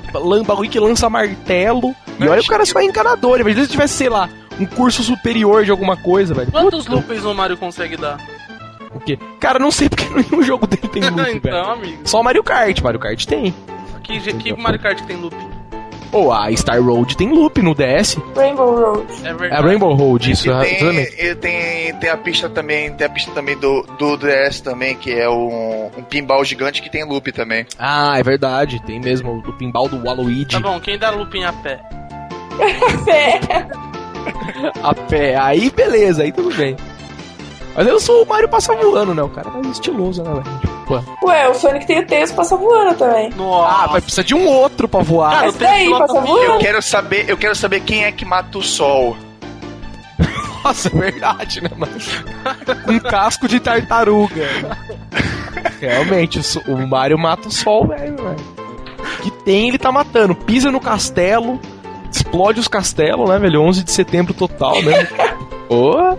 [0.70, 1.96] que lança martelo.
[2.20, 2.66] E Não, olha, o cara esquilo.
[2.66, 3.40] só é encanador.
[3.40, 4.30] Imagina se tivesse, sei lá,
[4.60, 6.52] um curso superior de alguma coisa, velho.
[6.52, 8.18] Quantos Puta, loopings o Mario consegue dar?
[8.94, 9.18] o quê?
[9.40, 11.38] Cara, não sei porque nenhum jogo dele tem loop, velho.
[11.38, 12.02] então, amigo.
[12.06, 13.54] Só o Mario Kart, Mario Kart tem.
[14.04, 15.49] Que, que Mario Kart que tem looping?
[16.12, 18.18] Ou a Star Road tem loop no DS.
[18.36, 19.08] Rainbow Road.
[19.24, 19.62] É É a verdade.
[19.68, 21.16] Rainbow Road, isso, E exatamente.
[21.16, 24.96] tem, e tem, tem a pista também, tem a pista também do, do DS também,
[24.96, 27.66] que é um, um pinball gigante que tem loop também.
[27.78, 31.54] Ah, é verdade, tem mesmo o pinball do Waluigi Tá bom, quem dá looping a
[31.54, 31.80] pé?
[33.08, 33.40] É.
[34.84, 35.36] a pé.
[35.38, 36.76] Aí beleza, aí tudo bem.
[37.76, 39.22] Mas eu sou o Mario passa voando, né?
[39.22, 40.79] O cara é mais estiloso, né, velho?
[40.90, 41.28] Pô.
[41.28, 43.30] Ué, o Sonic tem o Tails passa voando também.
[43.36, 43.84] Nossa.
[43.84, 45.46] Ah, vai precisar de um outro pra voar.
[45.46, 46.36] Eu tenho daí, passa mil.
[46.36, 46.60] Eu voando.
[46.60, 49.16] quero saber, eu quero saber quem é que mata o sol.
[50.66, 51.94] Nossa, é verdade, né, mano?
[52.88, 54.48] Um casco de tartaruga.
[55.80, 58.60] Realmente, o o Mario mata o sol, velho, velho.
[59.22, 60.34] Que tem, ele tá matando.
[60.34, 61.60] Pisa no castelo,
[62.12, 63.62] explode os castelos, né, velho?
[63.62, 65.08] 11 de setembro total, né?
[65.70, 66.18] Ô.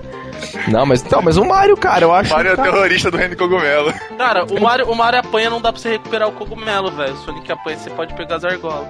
[0.68, 2.32] Não, mas então, mas o Mario, cara, eu acho.
[2.32, 3.92] Mario é o que, cara, terrorista do reino cogumelo.
[4.16, 7.14] Cara, o Mario, o Mario apanha, não dá pra você recuperar o cogumelo, velho.
[7.14, 8.88] O Sonic apanha, você pode pegar as argolas.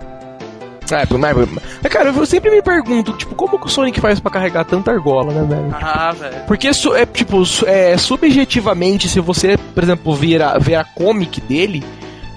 [0.93, 1.37] É, mas,
[1.83, 4.91] mas, cara, eu sempre me pergunto, tipo, como que o Sonic faz pra carregar tanta
[4.91, 5.77] argola, né, velho?
[5.81, 6.45] Ah, velho.
[6.47, 11.85] Porque, é, tipo, é, subjetivamente, se você, por exemplo, ver a, ver a comic dele,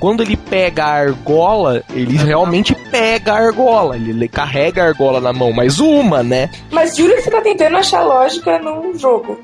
[0.04, 3.96] quando ele pega a argola, ele realmente pega a argola.
[3.96, 6.50] Ele, ele carrega a argola na mão, mas uma, né?
[6.70, 9.40] Mas juro que você tá tentando achar lógica num jogo.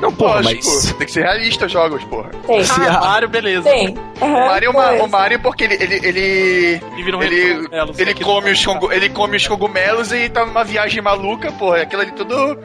[0.00, 0.92] Não, porra, Lógico, mas.
[0.94, 2.30] tem que ser realista os jogos, porra.
[2.46, 2.62] Tem.
[2.88, 3.68] Ah, Mario, beleza.
[3.68, 3.94] Tem.
[4.18, 6.80] O Mario, é uma- o Mario porque ele, ele, ele,
[7.14, 11.52] um ele, ele come os congu- ele come os cogumelos e tá numa viagem maluca,
[11.52, 11.82] porra.
[11.82, 12.58] Aquilo ali tudo.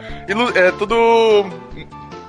[0.55, 1.45] É tudo.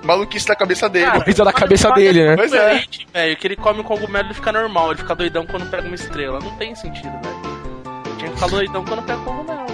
[0.04, 1.06] Maluquice da cabeça dele.
[1.06, 2.36] Cara, Coisa da cabeça dele, né?
[2.36, 2.84] Pois é.
[3.12, 5.94] velho, que ele come o cogumelo e fica normal, ele fica doidão quando pega uma
[5.94, 6.38] estrela.
[6.40, 8.14] Não tem sentido, velho.
[8.18, 9.64] Tinha que ficar doidão quando pega cogumelo.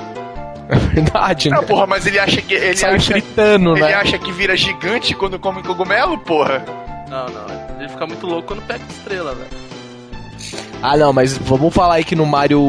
[0.68, 1.56] É verdade, né?
[1.56, 2.54] Não, porra, mas ele acha que.
[2.54, 3.94] Ele Sai acha, fritando, ele né?
[3.94, 6.64] acha que vira gigante quando come cogumelo, porra.
[7.08, 7.80] Não, não.
[7.80, 9.50] Ele fica muito louco quando pega estrela, velho.
[10.82, 12.60] Ah, não, mas vamos falar aí que no Mario.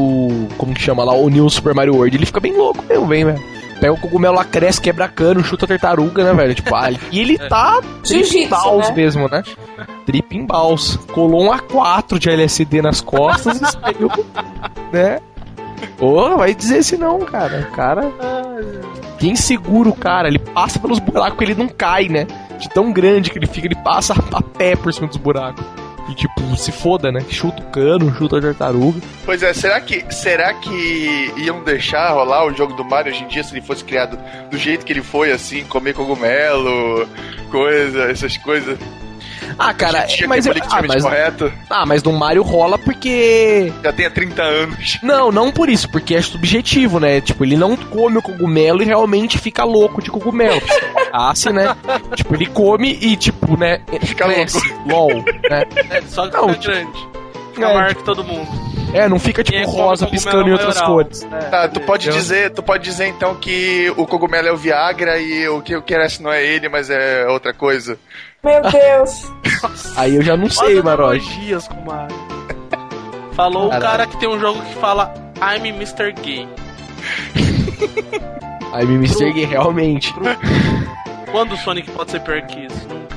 [0.58, 1.14] Como que chama lá?
[1.14, 3.42] O New Super Mario World, ele fica bem louco mesmo, vem, velho.
[3.82, 6.54] Pega o cogumelo lá, cresce, quebra cano, chuta a tartaruga, né, velho?
[6.54, 8.94] Tipo, ah, e ele tá Jiu-jitsu, tripimbaus né?
[8.94, 9.42] mesmo, né?
[10.06, 10.96] Tripimbaus.
[11.12, 14.08] Colou um A4 de LSD nas costas e saiu,
[14.92, 15.18] né?
[15.98, 17.68] Ô, vai dizer se não, cara.
[17.68, 18.02] O cara.
[19.18, 20.28] Quem segura o cara?
[20.28, 22.28] Ele passa pelos buracos, ele não cai, né?
[22.60, 25.64] De tão grande que ele fica, ele passa a pé por cima dos buracos.
[26.12, 27.24] E tipo, se foda, né?
[27.30, 29.00] Chuta o cano, chuta a tartaruga.
[29.24, 33.28] Pois é, será que, será que iam deixar rolar o jogo do Mario hoje em
[33.28, 34.18] dia se ele fosse criado
[34.50, 37.08] do jeito que ele foi, assim, comer cogumelo,
[37.50, 38.78] coisa, essas coisas?
[39.58, 43.72] Ah, cara, mas, é ah, mas, correto, ah, mas no Mario rola porque.
[43.82, 44.98] já tem há 30 anos.
[45.02, 47.20] Não, não por isso, porque é subjetivo, né?
[47.20, 50.60] Tipo, ele não come o cogumelo e realmente fica louco de cogumelo.
[51.12, 51.76] Assim, né?
[52.14, 53.80] Tipo, ele come e, tipo, né?
[54.02, 55.64] Fica cresce, LOL, né?
[55.90, 57.08] É, só que Não, fica tipo, grande.
[57.54, 58.72] Fica é, maior que todo mundo.
[58.94, 60.94] É, não fica tipo rosa piscando em outras maioral.
[60.94, 61.22] cores.
[61.22, 62.20] É, Tá, tu pode Entendeu?
[62.20, 66.22] dizer, tu pode dizer então que o cogumelo é o Viagra e o que cresce
[66.22, 67.98] não é ele, mas é outra coisa.
[68.44, 69.32] Meu Deus.
[69.96, 72.16] Aí eu já não sei, analogias com o Mario.
[73.34, 73.90] Falou o Caralho.
[73.90, 76.12] cara que tem um jogo que fala I'm Mr.
[76.20, 76.48] Gay.
[78.72, 79.32] Aí me Mr.
[79.32, 80.12] Gay, realmente.
[81.30, 82.88] Quando o Sonic pode ser pior que isso?
[82.88, 83.16] Nunca.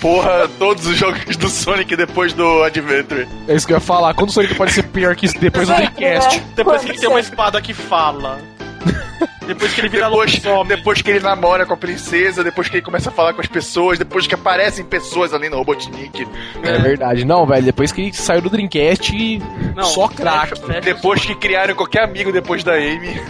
[0.00, 3.28] Porra, todos os jogos do Sonic depois do Adventure.
[3.48, 4.14] É isso que eu ia falar.
[4.14, 6.40] Quando o Sonic pode ser pior que isso depois do Dreamcast?
[6.54, 8.38] Depois Quando que ele tem uma espada que fala.
[9.46, 10.76] Depois que ele vira Depois, lobisomem.
[10.76, 13.46] depois que ele namora com a princesa, depois que ele começa a falar com as
[13.46, 16.26] pessoas, depois que aparecem pessoas ali no Robotnik,
[16.64, 17.24] É verdade.
[17.24, 19.38] Não, velho, depois que ele saiu do Dreamcast,
[19.76, 20.48] Não, só crack.
[20.48, 23.20] fecha- fecha depois que criaram qualquer amigo depois da Amy.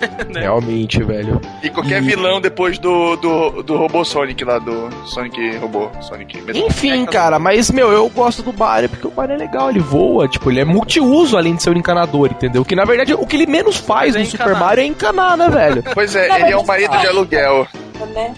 [0.28, 0.40] Né?
[0.42, 1.40] Realmente, velho.
[1.62, 5.88] E qualquer E- vilão depois do, do, do robô Sonic lá, do Sonic Robô.
[6.00, 9.80] Sonic Enfim, cara, mas, meu, eu gosto do Mario porque o Mario é legal, ele
[9.80, 12.64] voa, tipo, ele é multiuso além de ser um encanador, entendeu?
[12.64, 14.60] Que na verdade o que ele menos faz é no Super encanar.
[14.60, 15.82] Mario é encanar, né, velho?
[15.94, 17.66] Pois é, ele é um marido de aluguel.
[18.14, 18.34] né?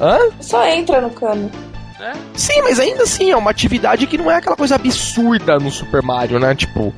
[0.00, 0.18] Hã?
[0.40, 1.50] Só entra no cano.
[1.98, 2.12] Né?
[2.34, 6.02] Sim, mas ainda assim, é uma atividade que não é aquela coisa absurda no Super
[6.02, 6.54] Mario, né?
[6.54, 6.92] Tipo.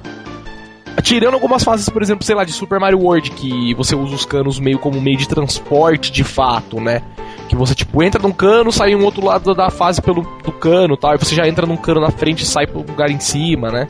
[1.03, 4.25] Tirando algumas fases, por exemplo, sei lá, de Super Mario World, que você usa os
[4.25, 7.03] canos meio como meio de transporte de fato, né?
[7.49, 10.95] Que você, tipo, entra num cano, sai um outro lado da fase pelo do cano
[10.95, 13.21] e tal, e você já entra num cano na frente e sai pro lugar em
[13.21, 13.87] cima, né?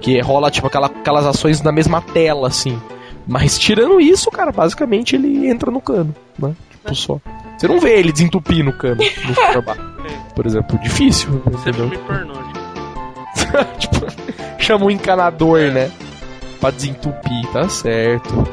[0.00, 2.80] Que rola, tipo, aquela, aquelas ações na mesma tela, assim.
[3.26, 6.54] Mas tirando isso, cara, basicamente ele entra no cano, né?
[6.70, 7.20] Tipo, só.
[7.58, 9.76] Você não vê ele desentupindo o cano no Super
[10.34, 10.78] por exemplo.
[10.78, 11.88] Difícil, Você entendeu?
[11.88, 12.34] filme pornô.
[13.78, 13.96] tipo.
[14.06, 14.06] tipo,
[14.58, 15.90] chama o encanador, né?
[16.60, 18.46] Pra desentupir, tá certo.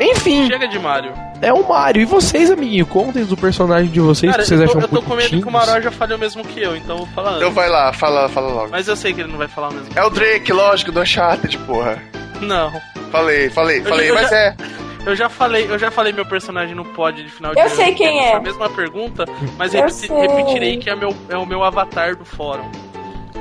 [0.00, 1.12] Enfim, Chega de Mario.
[1.40, 2.02] é o Mario.
[2.02, 2.86] E vocês, amiguinho?
[2.86, 5.28] Contem do personagem de vocês Cara, que vocês eu, tô, acham eu tô com medo
[5.42, 5.50] que o.
[5.50, 7.42] Maró já falhou mesmo que eu, então eu vou falar antes.
[7.42, 8.68] Então vai lá, fala, fala logo.
[8.70, 9.88] Mas eu sei que ele não vai falar mesmo.
[9.94, 12.02] É o Drake, lógico, do Uncharted, porra.
[12.40, 12.72] Não.
[13.10, 14.56] Falei, falei, Eu falei, já- mas eu é.
[15.04, 17.74] Eu já falei, eu já falei meu personagem no pod de final de Eu ano,
[17.74, 18.40] sei quem essa é.
[18.40, 19.24] mesma pergunta,
[19.58, 22.64] mas Eu repeti- repetirei que é, meu, é o meu avatar do fórum.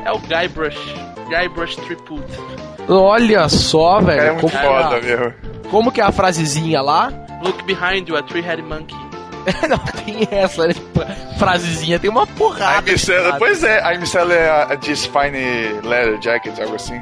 [0.04, 0.78] É o Guybrush.
[1.32, 2.24] Guybrush Triput.
[2.88, 4.34] Olha só, O cara é velho.
[4.42, 5.34] muito Como, foda, meu.
[5.70, 7.12] como que é a frasezinha lá?
[7.44, 8.96] Look behind you, a three-headed monkey.
[9.68, 10.74] não, tem essa, né?
[11.40, 12.92] Frasezinha, tem uma porrada.
[12.92, 13.38] I'm selling, cara.
[13.40, 17.02] pois é, I'm selling a, a this fine leather jacket, algo assim.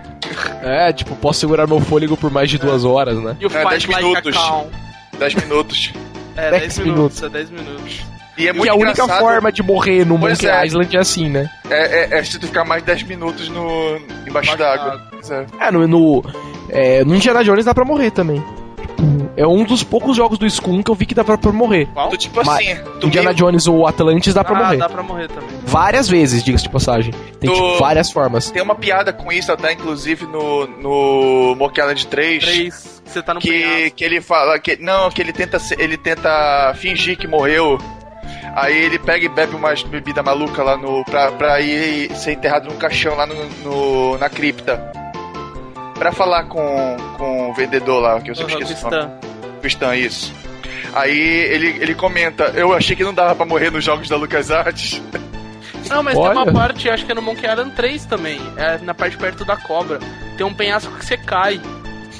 [0.62, 3.36] É, tipo, posso segurar meu fôlego por mais de duas horas, né?
[3.42, 4.38] You É, fight 10 like minutos.
[4.38, 4.70] a cow.
[5.18, 5.94] 10 minutos.
[6.38, 7.22] É, 10 10 minutos.
[7.22, 8.00] minutos, é 10 minutos.
[8.40, 10.66] E é muito que a única engraçado, forma de morrer no Pois Monkey é.
[10.66, 11.50] Island é assim, né?
[11.70, 15.02] É, é, é se tu ficar mais 10 minutos no, embaixo Embaixo d'água.
[15.60, 15.68] é.
[15.68, 16.24] É, no, no,
[16.70, 18.44] é, no Indiana Jones dá pra morrer também.
[19.38, 21.88] É um dos poucos jogos do Scum que eu vi que dá pra, pra morrer.
[21.94, 22.10] Qual?
[22.10, 24.78] Tu, tipo Mas- assim, tu Indiana meio- Jones ou Atlantis dá pra ah, morrer.
[24.78, 25.50] dá pra morrer também.
[25.66, 27.14] Várias vezes, diga-se de passagem.
[27.40, 28.52] Tem Tu- tipo, várias formas.
[28.52, 32.44] Tem uma piada com isso até, inclusive, no, no Monkey Island 3.
[32.44, 33.96] 3, você tá no que, penhasco.
[33.96, 37.78] que ele fala que não que ele tenta ele tenta fingir que morreu
[38.56, 42.70] aí ele pega e bebe umas bebida maluca lá no pra, pra ir ser enterrado
[42.70, 44.78] num caixão lá no, no- na cripta
[45.98, 49.60] pra falar com, com o vendedor lá que eu sempre Aham, esqueci o nome cristã.
[49.62, 50.34] Cristã isso
[50.94, 55.02] aí ele, ele comenta eu achei que não dava pra morrer nos jogos da LucasArts
[55.90, 56.34] Não, mas Olha.
[56.36, 58.40] tem uma parte, acho que é no Monkey Island 3 também.
[58.58, 59.98] É na parte perto da cobra.
[60.38, 61.60] Tem um penhasco que você cai.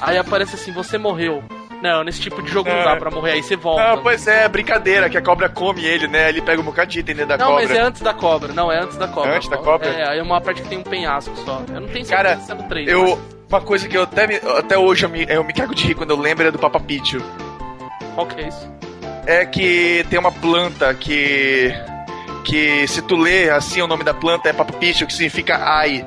[0.00, 1.44] Aí aparece assim, você morreu.
[1.82, 2.84] Não, nesse tipo de jogo não É.
[2.84, 3.82] dá pra morrer, aí você volta.
[3.92, 7.00] ah, pois é brincadeira que a cobra come ele né ele pega um bocado de
[7.00, 8.52] item dentro da não, cobra mas é antes da cobra.
[8.52, 9.36] Não, é antes da cobra.
[9.36, 9.88] Antes da cobra?
[9.88, 11.62] É, aí é uma parte que tem um penhasco só.
[11.68, 12.88] Eu não tenho certeza Cara, é no 3.
[12.88, 13.18] eu
[13.48, 15.94] uma coisa que eu até, me- até hoje eu me, eu me cago de rir
[15.94, 18.70] quando eu lembro é do Papa Pichu mas Qual que é isso?
[19.26, 21.72] é que tem uma planta que
[22.44, 26.06] que se tu ler assim o nome da planta é papapicho, que significa ai.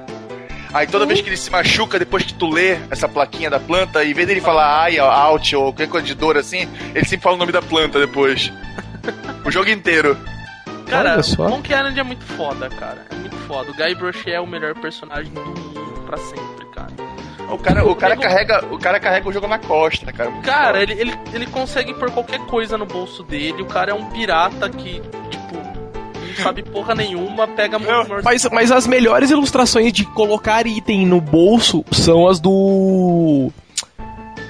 [0.74, 4.04] Aí toda vez que ele se machuca, depois que tu lê essa plaquinha da planta,
[4.04, 7.36] em vez dele falar ai, out ou qualquer coisa de dor assim, ele sempre fala
[7.36, 8.52] o nome da planta depois.
[9.46, 10.18] o jogo inteiro.
[10.88, 11.22] Cara.
[11.38, 13.06] Monkey Island é muito foda, cara.
[13.12, 13.72] É muito foda.
[13.72, 16.92] O Guybrush é o melhor personagem do mundo pra sempre, cara.
[17.50, 20.32] O cara, o cara carrega, o cara carrega o jogo na costa, cara.
[20.42, 23.62] Cara, ele, ele, ele consegue pôr qualquer coisa no bolso dele.
[23.62, 25.43] O cara é um pirata que, tipo,
[26.38, 28.24] não sabe porra nenhuma, pega muito morto.
[28.24, 33.52] Mas, mas as melhores ilustrações de colocar item no bolso são as do.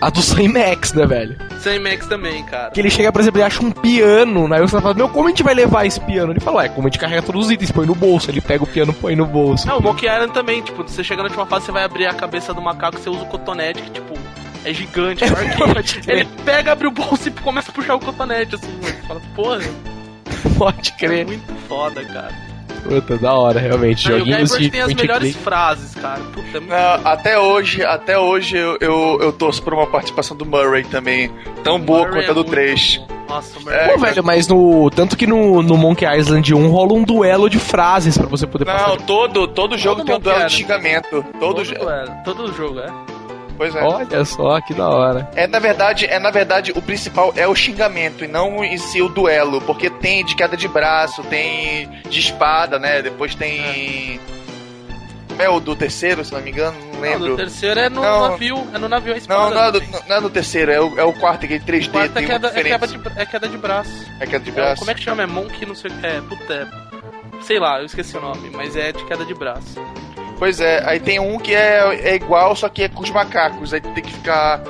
[0.01, 1.37] A do Sam Max, né, velho?
[1.61, 2.71] Sam Max também, cara.
[2.71, 4.57] Que ele chega, por exemplo, ele acha um piano, né?
[4.57, 6.33] Aí você fala, meu, como a gente vai levar esse piano?
[6.33, 8.29] Ele fala, ué, como a gente carrega todos os itens, põe no bolso.
[8.29, 9.65] Ele pega o piano, põe no bolso.
[9.65, 12.13] Não, o Monkey Island também, tipo, você chega na última fase, você vai abrir a
[12.13, 14.13] cabeça do macaco, você usa o cotonete, que, tipo,
[14.65, 16.21] é gigante, que ele.
[16.21, 18.83] Ele pega, abre o bolso e começa a puxar o cotonete, assim, mano.
[18.83, 19.59] Você fala, porra,
[20.57, 21.25] Pode é crer.
[21.25, 22.53] muito foda, cara.
[22.83, 24.09] Puta, da hora, realmente.
[24.09, 25.39] Não, e o Joguinhos Guybrush de tem as melhores click.
[25.43, 26.19] frases, cara.
[26.33, 30.35] Puta, é muito Não, até hoje, até hoje eu, eu, eu torço por uma participação
[30.35, 31.31] do Murray também.
[31.63, 32.97] Tão boa Murray quanto a do é muito 3.
[32.97, 33.07] bom.
[33.29, 34.89] Nossa, o Murray É, Pô, velho, mas no.
[34.89, 38.65] Tanto que no, no Monkey Island 1 rola um duelo de frases pra você poder
[38.65, 38.89] passar.
[38.89, 41.09] Não, todo, todo jogo Todo tem um duelo de xingamento.
[41.09, 42.87] Todo, todo, jo- duelo, todo jogo, é.
[43.57, 43.81] Pois é.
[43.83, 45.29] Olha só, que da hora.
[45.35, 49.01] É na verdade, é na verdade o principal é o xingamento e não em si
[49.01, 53.01] o duelo, porque tem de queda de braço, tem de espada, né?
[53.01, 54.19] Depois tem
[55.29, 57.29] Como é o do terceiro, se não me engano, não Não, lembro.
[57.29, 58.29] no terceiro é no Não.
[58.29, 59.41] navio, é no navio a espada.
[59.41, 61.89] Não, não é, do, não é no terceiro, é o, é o quarto, aquele 3D,
[61.91, 63.09] Quarta tem é uma queda, é, queda diferença.
[63.15, 64.05] de, é queda de braço.
[64.19, 64.79] É queda de É, braço.
[64.79, 65.23] como é que chama?
[65.23, 66.05] É Monk, não sei o que.
[66.05, 66.67] É, puta, é.
[67.43, 69.79] Sei lá, eu esqueci o nome, mas é de queda de braço.
[70.43, 73.73] Pois é, aí tem um que é, é igual, só que é com os macacos.
[73.73, 74.61] Aí tem que ficar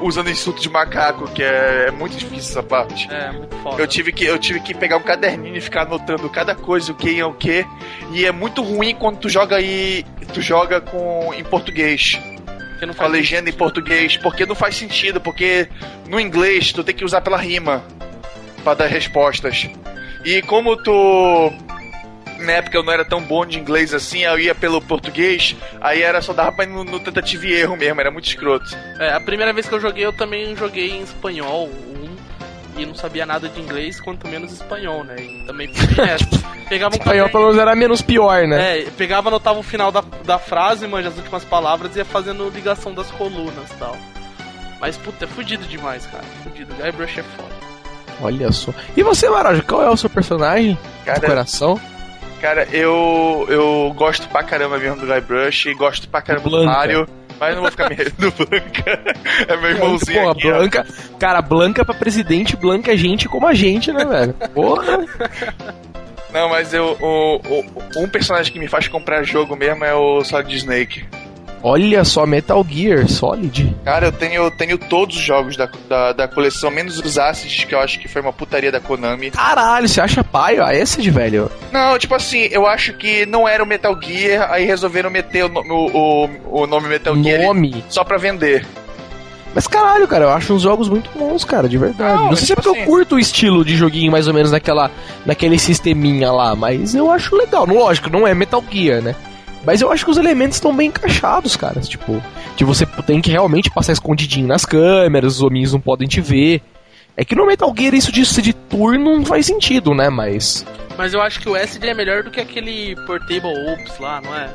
[0.00, 3.08] usando insulto de macaco, que é, é muito difícil essa parte.
[3.08, 3.80] É, muito foda.
[3.80, 6.96] Eu tive, que, eu tive que pegar um caderninho e ficar anotando cada coisa, o
[6.96, 7.64] que é o que.
[8.10, 10.04] E é muito ruim quando tu joga aí.
[10.34, 12.18] Tu joga com em português.
[12.72, 14.16] Porque não Com a legenda em português.
[14.16, 15.68] Porque não faz sentido, porque
[16.08, 17.84] no inglês tu tem que usar pela rima
[18.64, 19.70] pra dar respostas.
[20.24, 21.52] E como tu.
[22.42, 26.02] Na época eu não era tão bom de inglês assim, eu ia pelo português, aí
[26.02, 28.76] era só dava pra ir no, no tentativa e erro mesmo, era muito escroto.
[28.98, 32.16] É, a primeira vez que eu joguei, eu também joguei em espanhol, um,
[32.76, 35.16] e não sabia nada de inglês, quanto menos espanhol, né?
[35.18, 35.70] E também.
[36.68, 38.78] Pegava um Espanhol pelo menos era menos pior, né?
[38.78, 42.48] É, pegava, anotava o final da, da frase, manja as últimas palavras e ia fazendo
[42.48, 43.94] ligação das colunas e tal.
[44.80, 46.24] Mas, puta, é fudido demais, cara.
[46.42, 46.74] Fudido.
[46.74, 47.54] Guybrush é foda.
[48.22, 48.72] Olha só.
[48.96, 51.80] E você, Marajo, qual é o seu personagem do Cara, coração?
[52.42, 56.70] Cara, eu eu gosto pra caramba mesmo do Guybrush gosto pra caramba do Blanca.
[56.72, 59.00] Mario, mas não vou ficar me do Blanca.
[59.48, 60.56] É meu irmãozinho Porra, aqui, ó.
[60.58, 60.86] Blanca.
[61.20, 64.34] Cara, Blanca pra presidente, Blanca é gente como a gente, né, velho?
[64.52, 64.98] Porra.
[66.32, 70.24] Não, mas eu o, o- um personagem que me faz comprar jogo mesmo é o
[70.24, 71.04] Solid Snake.
[71.62, 73.76] Olha só, Metal Gear Solid.
[73.84, 77.64] Cara, eu tenho, eu tenho todos os jogos da, da, da coleção, menos os Acids,
[77.64, 79.30] que eu acho que foi uma putaria da Konami.
[79.30, 80.64] Caralho, você acha paio?
[80.64, 81.48] Ah, esse de velho.
[81.70, 85.48] Não, tipo assim, eu acho que não era o Metal Gear, aí resolveram meter o,
[85.54, 87.84] o, o, o nome Metal Gear ali Nome.
[87.88, 88.66] só pra vender.
[89.54, 92.14] Mas caralho, cara, eu acho uns jogos muito bons, cara, de verdade.
[92.16, 94.10] Não, Não, é sei se é tipo porque eu assim- curto o estilo de joguinho
[94.10, 94.90] mais ou menos naquela,
[95.26, 97.66] naquele sisteminha lá, mas eu acho legal.
[97.66, 99.14] Lógico, não é Metal Gear, né?
[99.64, 101.80] Mas eu acho que os elementos estão bem encaixados, cara.
[101.80, 102.22] Tipo,
[102.56, 106.60] que você tem que realmente passar escondidinho nas câmeras, os hominhos não podem te ver.
[107.16, 110.08] É que no Metal Gear isso de ser de turno não faz sentido, né?
[110.08, 110.64] Mas.
[110.96, 114.34] Mas eu acho que o SD é melhor do que aquele Portable Ops lá, não
[114.34, 114.48] é?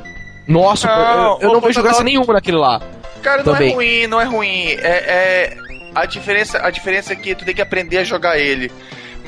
[0.46, 2.80] Nossa, Não, eu, eu não vejo computador- graça nenhuma naquele lá.
[3.22, 3.70] Cara, não Também.
[3.70, 4.66] é ruim, não é ruim.
[4.70, 5.56] É, é-
[5.94, 8.70] a diferença, a diferença é que tu tem que aprender a jogar ele.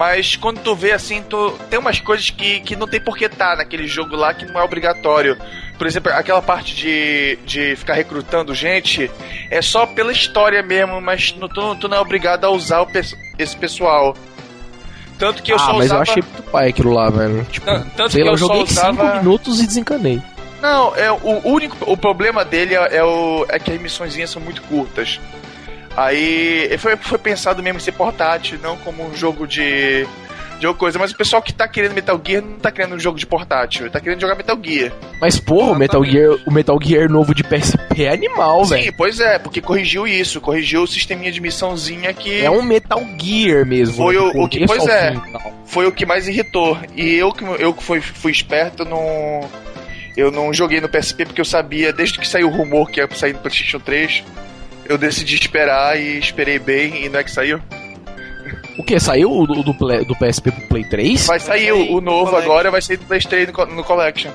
[0.00, 3.28] Mas quando tu vê assim, tu tem umas coisas que, que não tem por que
[3.28, 5.36] tá naquele jogo lá que não é obrigatório.
[5.76, 9.10] Por exemplo, aquela parte de, de ficar recrutando gente
[9.50, 12.86] é só pela história mesmo, mas não, tu, tu não é obrigado a usar o
[12.86, 14.16] pe- esse pessoal.
[15.18, 15.98] Tanto que eu ah, só mas usava.
[15.98, 17.44] eu achei muito pai aquilo lá, velho.
[17.50, 20.22] Tipo, Tan- tanto sei que lá, eu eu só joguei usava- 5 minutos e desencanei.
[20.62, 24.40] Não, é o único o problema dele é, é o é que as missõezinhas são
[24.40, 25.20] muito curtas.
[25.96, 30.06] Aí foi, foi pensado mesmo em ser portátil, não como um jogo de
[30.58, 33.00] de outra coisa, mas o pessoal que tá querendo Metal Gear não tá querendo um
[33.00, 34.92] jogo de portátil, ele tá querendo jogar Metal Gear.
[35.18, 38.84] Mas porra, o Metal Gear, o Metal Gear novo de PSP é animal, velho.
[38.84, 43.02] Sim, pois é, porque corrigiu isso, corrigiu o sisteminha de missãozinha que É um Metal
[43.18, 43.96] Gear mesmo.
[43.96, 45.14] Foi né, o- o que- pois é.
[45.64, 46.76] foi o que mais irritou.
[46.94, 49.40] E eu que eu que fui, fui esperto, eu não
[50.14, 53.08] eu não joguei no PSP porque eu sabia desde que saiu o rumor que ia
[53.14, 54.22] sair no PlayStation 3,
[54.90, 57.60] eu decidi esperar e esperei bem e não é que saiu.
[58.78, 58.98] O que?
[58.98, 61.26] Saiu o do, do, Play- do PSP pro Play 3?
[61.26, 64.30] Vai sair o, o no novo agora, vai sair do PlayStation no, co- no Collection.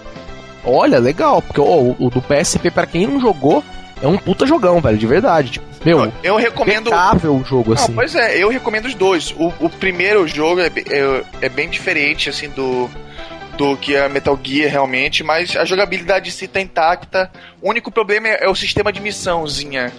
[0.64, 1.42] Olha, legal.
[1.42, 3.64] Porque ó, o, o do PSP, pra quem não jogou,
[4.02, 5.52] é um puta jogão, velho, de verdade.
[5.52, 6.90] Tipo, meu, Eu recomendo.
[6.92, 7.94] o jogo, Não, assim.
[7.94, 9.32] pois é, eu recomendo os dois.
[9.38, 12.90] O, o primeiro jogo é, é, é bem diferente, assim, do,
[13.58, 17.32] do que é Metal Gear realmente, mas a jogabilidade em si tá intacta.
[17.62, 19.92] O único problema é, é o sistema de missãozinha,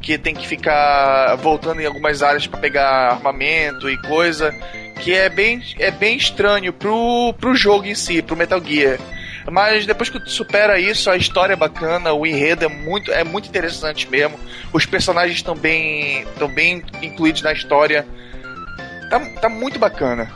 [0.00, 4.54] que tem que ficar voltando em algumas áreas pra pegar armamento e coisa,
[5.02, 8.98] que é bem, é bem estranho pro, pro jogo em si, pro Metal Gear.
[9.50, 13.24] Mas depois que tu supera isso, a história é bacana, o enredo é muito, é
[13.24, 14.38] muito interessante mesmo.
[14.72, 18.06] Os personagens estão bem, estão bem incluídos na história.
[19.08, 20.30] Tá, tá muito bacana.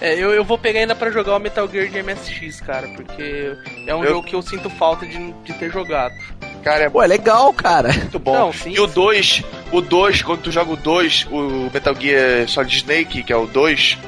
[0.00, 3.52] É, eu, eu vou pegar ainda pra jogar o Metal Gear de MSX, cara, porque
[3.86, 6.14] é um Eu- jogo que eu sinto falta de, de ter jogado.
[6.62, 7.92] Cara, é Pô, é legal, cara.
[7.92, 8.32] muito bom.
[8.32, 8.94] Não, sim, e o sim.
[8.94, 9.42] 2,
[9.72, 13.46] o 2, quando tu joga o 2, o Metal Gear Solid Snake, que é o
[13.46, 13.98] 2,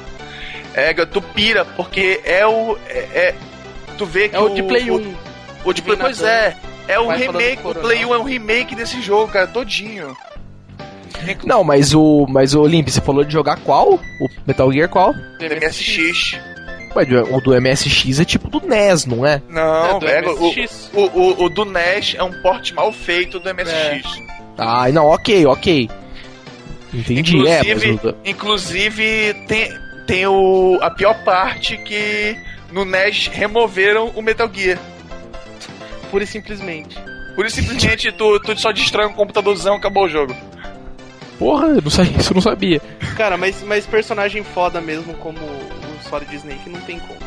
[0.73, 2.77] é, tu pira, porque é o.
[2.87, 3.35] É, é-
[3.97, 5.15] tu vê que É o de Play o, 1.
[5.65, 6.55] O de que Play, pois é.
[6.87, 8.09] É o remake, o Play coronel.
[8.09, 10.15] 1 é um remake desse jogo, cara, todinho.
[11.43, 12.25] Não, mas o.
[12.29, 13.99] Mas o Limp, você falou de jogar qual?
[14.19, 15.13] O Metal Gear qual?
[15.39, 16.37] MSX.
[16.95, 19.41] Ué, o do MSX é tipo do NES, não é?
[19.49, 20.31] Não, É, do pega.
[20.33, 20.91] O, MSX.
[20.93, 24.21] o, o, o do NES é um porte mal feito do MSX.
[24.57, 25.89] Ah, não, ok, ok.
[26.93, 29.69] Entendi, é, mas Inclusive, do- inclusive tem,
[30.07, 32.37] tem o, a pior parte que
[32.71, 34.79] no NES removeram o Metal Gear.
[36.09, 36.95] Pura e simplesmente.
[37.35, 40.33] Por isso simplesmente tu, tu só destrói um computadorzão acabou o jogo.
[41.37, 42.81] Porra, eu não sabia, isso eu não sabia.
[43.17, 45.37] Cara, mas, mas personagem foda mesmo como
[46.15, 47.19] o Solid Snake não tem como.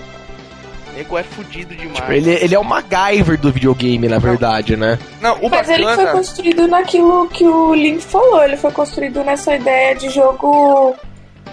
[0.95, 1.97] Nego é fudido demais.
[1.97, 4.99] Tipo, ele, ele é o MacGyver do videogame, na verdade, né?
[5.21, 6.13] Não, o Mas ele foi bacana.
[6.13, 8.43] construído naquilo que o Link falou.
[8.43, 10.97] Ele foi construído nessa ideia de jogo.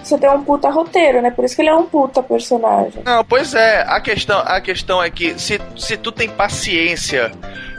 [0.02, 1.32] Você tem um puta roteiro, né?
[1.32, 3.02] Por isso que ele é um puta personagem.
[3.04, 7.32] Não, pois é, a questão, a questão é que se, se tu tem paciência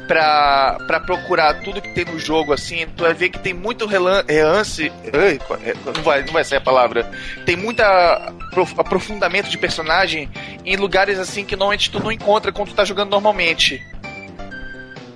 [0.06, 3.86] pra, pra procurar tudo que tem no jogo, assim, tu vai ver que tem muito
[3.86, 4.90] relan- relance.
[5.12, 7.10] Ai, é, não, vai, não vai ser a palavra.
[7.44, 10.28] Tem muita prof- aprofundamento de personagem
[10.64, 13.82] em lugares assim que normalmente tu não encontra quando tu tá jogando normalmente.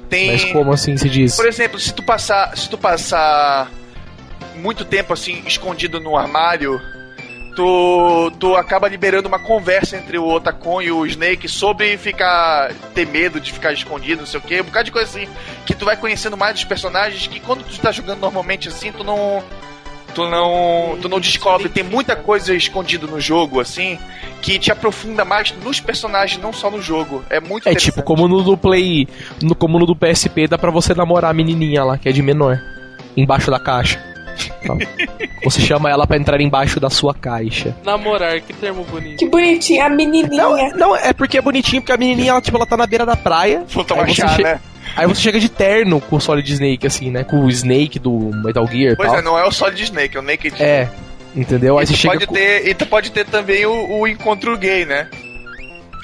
[0.08, 0.32] Tem.
[0.32, 1.36] Mas como assim se diz?
[1.36, 3.70] Por exemplo, se tu passar, se tu passar
[4.56, 6.80] muito tempo assim escondido no armário,
[7.60, 13.06] tu, tu acaba liberando uma conversa entre o Otacon e o Snake sobre ficar ter
[13.06, 15.28] medo de ficar escondido, não sei o que, um bocado de coisa assim
[15.66, 19.04] que tu vai conhecendo mais dos personagens que quando tu tá jogando normalmente assim, tu
[19.04, 19.42] não
[20.14, 23.98] tu não tu não descobre, tem muita coisa escondido no jogo assim,
[24.40, 27.22] que te aprofunda mais nos personagens, não só no jogo.
[27.28, 29.06] É muito É tipo, como no do Play.
[29.42, 32.22] No, como no do PSP, dá pra você namorar a menininha lá, que é de
[32.22, 32.58] menor.
[33.16, 34.09] Embaixo da caixa.
[34.62, 34.78] Então,
[35.44, 37.76] você chama ela pra entrar embaixo da sua caixa.
[37.84, 39.18] Namorar, que termo bonito.
[39.18, 40.28] Que bonitinho, a menininha.
[40.42, 43.04] Não, não, é porque é bonitinho, porque a menininha, ela, tipo, ela tá na beira
[43.04, 43.64] da praia.
[43.68, 44.60] Vou tomar chá, né?
[44.96, 47.22] Aí você chega de terno com o Solid Snake, assim, né?
[47.22, 48.12] Com o Snake do
[48.44, 49.18] Metal Gear e Pois tal.
[49.18, 50.88] é, não é o Solid Snake, é o Naked É,
[51.36, 51.78] entendeu?
[51.78, 52.34] Aí E você chega pode com...
[52.34, 55.06] ter, e tu pode ter também o, o encontro gay, né?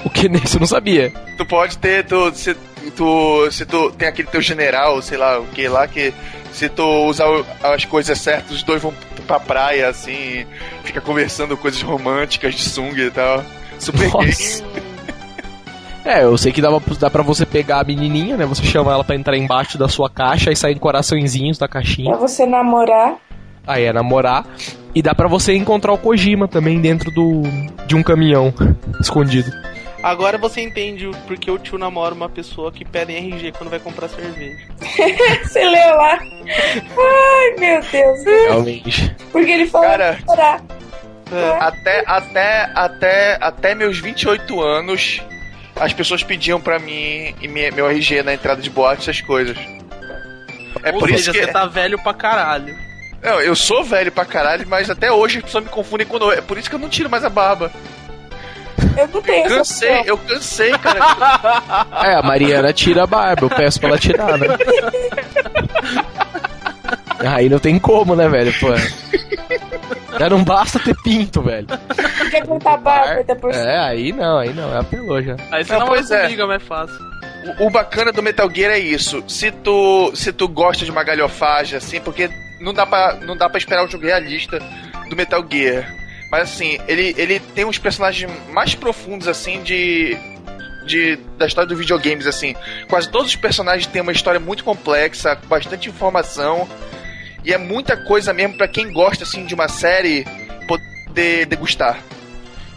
[0.04, 1.12] O que nesse eu não sabia.
[1.36, 2.54] Tu pode ter, tu, se,
[2.96, 6.12] tu, se tu tem aquele teu general, sei lá, o que lá, que
[6.56, 7.26] se tu usar
[7.62, 8.92] as coisas certas, os dois vão
[9.26, 10.46] pra praia, assim,
[10.84, 13.44] fica conversando coisas românticas de sunga e tal.
[13.78, 14.32] Super gay.
[16.04, 18.46] É, eu sei que dá, pra- dá pra você pegar a menininha, né?
[18.46, 22.10] Você chama ela pra entrar embaixo da sua caixa e saem coraçõezinhos da caixinha.
[22.12, 23.16] Pra você namorar.
[23.66, 24.46] Aí é namorar.
[24.94, 27.42] E dá pra você encontrar o Kojima também dentro do
[27.88, 28.54] de um caminhão
[29.02, 29.50] escondido.
[30.06, 33.80] Agora você entende o porquê o tio namora uma pessoa que pede RG quando vai
[33.80, 34.64] comprar cerveja.
[35.42, 36.20] Você leu lá.
[36.22, 38.24] Ai, meu Deus.
[38.24, 39.16] Realmente.
[39.32, 40.62] Porque ele falou Cara, namorar.
[41.32, 41.58] É.
[41.58, 45.20] até, até, até, até meus 28 anos,
[45.74, 49.58] as pessoas pediam pra mim e meu RG na entrada de boate, essas coisas.
[50.84, 51.46] É Ou por seja, isso que...
[51.46, 52.78] você tá velho pra caralho.
[53.20, 56.30] Não, eu sou velho pra caralho, mas até hoje as pessoas me confundem com.
[56.30, 57.72] É por isso que eu não tiro mais a barba.
[58.96, 60.04] Eu não tenho essa Cansei, opção.
[60.06, 60.98] eu cansei, cara.
[62.04, 64.48] É, a Mariana tira a barba, eu peço pra ela tirar, né?
[67.34, 68.52] Aí não tem como, né, velho?
[68.60, 68.68] Pô.
[70.18, 71.66] Já não basta ter pinto, velho.
[71.66, 73.66] Tem que aguentar a barba, até por cima.
[73.66, 75.36] É, aí não, aí não, é apelou já.
[75.50, 76.22] Aí você Não, pois é.
[76.24, 76.96] comigo, é mais fácil.
[77.58, 79.22] O, o bacana do Metal Gear é isso.
[79.28, 82.30] Se tu, se tu gosta de uma galhofagem, assim, porque
[82.60, 84.58] não dá pra, não dá pra esperar um jogo realista
[85.08, 85.92] do Metal Gear.
[86.30, 90.16] Mas assim, ele, ele tem uns personagens mais profundos, assim, de.
[90.86, 92.54] De, da história dos videogames, assim.
[92.88, 96.68] Quase todos os personagens têm uma história muito complexa, com bastante informação.
[97.44, 100.24] E é muita coisa mesmo pra quem gosta, assim, de uma série
[100.68, 101.98] poder degustar.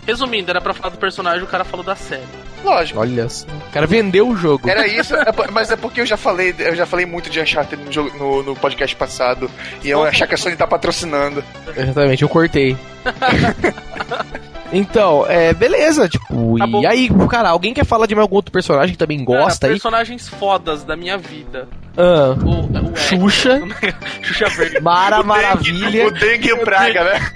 [0.08, 2.24] Resumindo, era pra falar do personagem, o cara falou da série.
[2.64, 3.00] Lógico.
[3.00, 3.46] Olha só.
[3.48, 4.70] O cara vendeu o jogo.
[4.70, 7.84] Era isso, é mas é porque eu já falei, eu já falei muito de Uncharted
[7.84, 9.50] no, jogo- no, no podcast passado.
[9.84, 11.44] E eu achar que a Sony tá patrocinando.
[11.76, 12.76] Exatamente, eu cortei.
[14.72, 16.88] então, é, beleza, tipo, Tá e bom.
[16.88, 19.80] aí, cara, alguém quer falar de algum outro personagem que também gosta Cara, aí?
[19.80, 21.68] personagens fodas da minha vida.
[21.98, 23.62] Ah, O, o Xuxa,
[24.22, 24.80] Xuxa Verde.
[24.82, 27.32] Mara O Maravilha, dengue e o praga, né?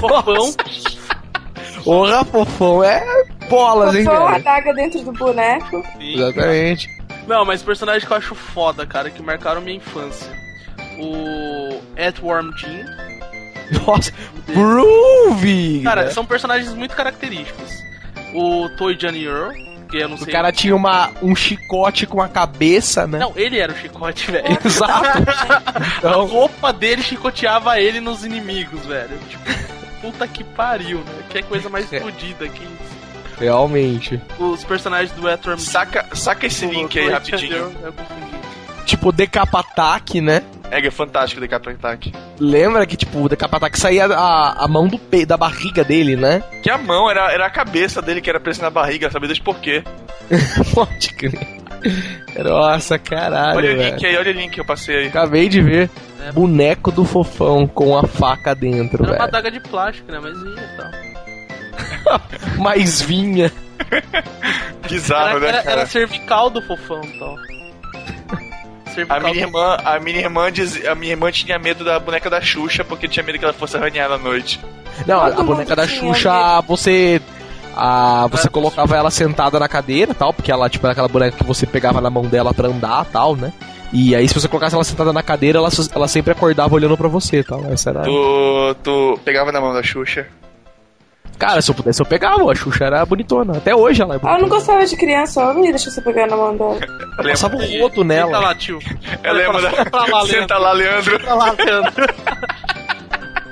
[0.00, 0.54] Fofão.
[1.84, 3.02] Porra, fofão, é
[3.48, 4.26] bolas, hein, a velho?
[4.28, 5.84] adaga dentro do boneco.
[6.00, 6.88] Exatamente.
[7.26, 10.30] Não, mas personagens que eu acho foda, cara, que marcaram minha infância.
[10.98, 12.86] O Edworm Jean.
[13.86, 14.12] Nossa,
[14.48, 15.80] Groovy!
[15.82, 16.10] Cara, né?
[16.10, 17.70] são personagens muito característicos.
[18.34, 19.52] O Toy Johnny Earl,
[19.90, 20.32] que eu não o sei.
[20.32, 23.18] cara tinha uma, um chicote com a cabeça, né?
[23.18, 24.58] Não, ele era o chicote, velho.
[24.64, 25.18] Exato.
[25.68, 29.18] A Então, roupa dele chicoteava ele nos inimigos, velho.
[29.28, 29.71] Tipo,
[30.02, 31.22] puta que pariu, né?
[31.30, 32.00] Que coisa mais É.
[32.00, 33.38] fodida que isso.
[33.38, 34.20] realmente.
[34.38, 35.56] Os personagens do Jean.
[35.56, 37.72] Saca, saca esse link aí rapidinho.
[38.84, 40.42] Tipo, Decapataque, né?
[40.70, 42.12] É, é fantástico o Decap Attack.
[42.40, 46.42] Lembra que, tipo, o Decapataque saía a, a mão do pe da barriga dele, né?
[46.62, 49.38] Que a mão era, era a cabeça dele que era presa na barriga, sabe Deus
[49.38, 49.84] por quê?
[50.74, 51.61] Pode crer.
[52.44, 53.90] Nossa, caralho, olha o velho.
[53.94, 55.06] link aí, olha o link que eu passei aí.
[55.08, 55.90] Acabei de ver.
[56.26, 56.32] É.
[56.32, 59.24] Boneco do fofão com a faca dentro, Era uma velho.
[59.24, 60.18] adaga de plástico, né?
[60.22, 62.20] Mas ia e tal.
[62.58, 63.50] Mas vinha.
[64.88, 65.70] Bizarro, Era, né, era, cara?
[65.80, 67.36] era cervical do fofão, então.
[68.88, 72.28] A Cervical minha irmã, a minha irmã diz, a minha irmã tinha medo da boneca
[72.28, 74.60] da Xuxa porque tinha medo que ela fosse arranhada à noite.
[75.06, 77.20] Não, a, a boneca da Xuxa, você
[77.76, 81.44] a, você colocava ela sentada na cadeira tal, porque ela, tipo, era aquela boneca que
[81.44, 83.52] você pegava na mão dela pra andar tal, né?
[83.92, 87.08] E aí, se você colocasse ela sentada na cadeira, ela, ela sempre acordava olhando pra
[87.08, 87.62] você tal.
[87.70, 88.02] Essa era.
[88.02, 90.26] Tu, tu pegava na mão da Xuxa.
[91.38, 92.50] Cara, se eu pudesse, eu pegava.
[92.50, 93.58] A Xuxa era bonitona.
[93.58, 94.54] Até hoje ela é Ah, eu não bonitona.
[94.60, 96.78] gostava de criança, ela não ia deixar você pegar na mão dela.
[97.18, 98.38] Eu passava E- o rodo Senta nela.
[98.38, 98.78] lá, tio.
[99.22, 99.70] Eu lembro da.
[100.26, 101.18] Senta lá, Leandro.
[101.20, 102.06] Senta lá, Leandro.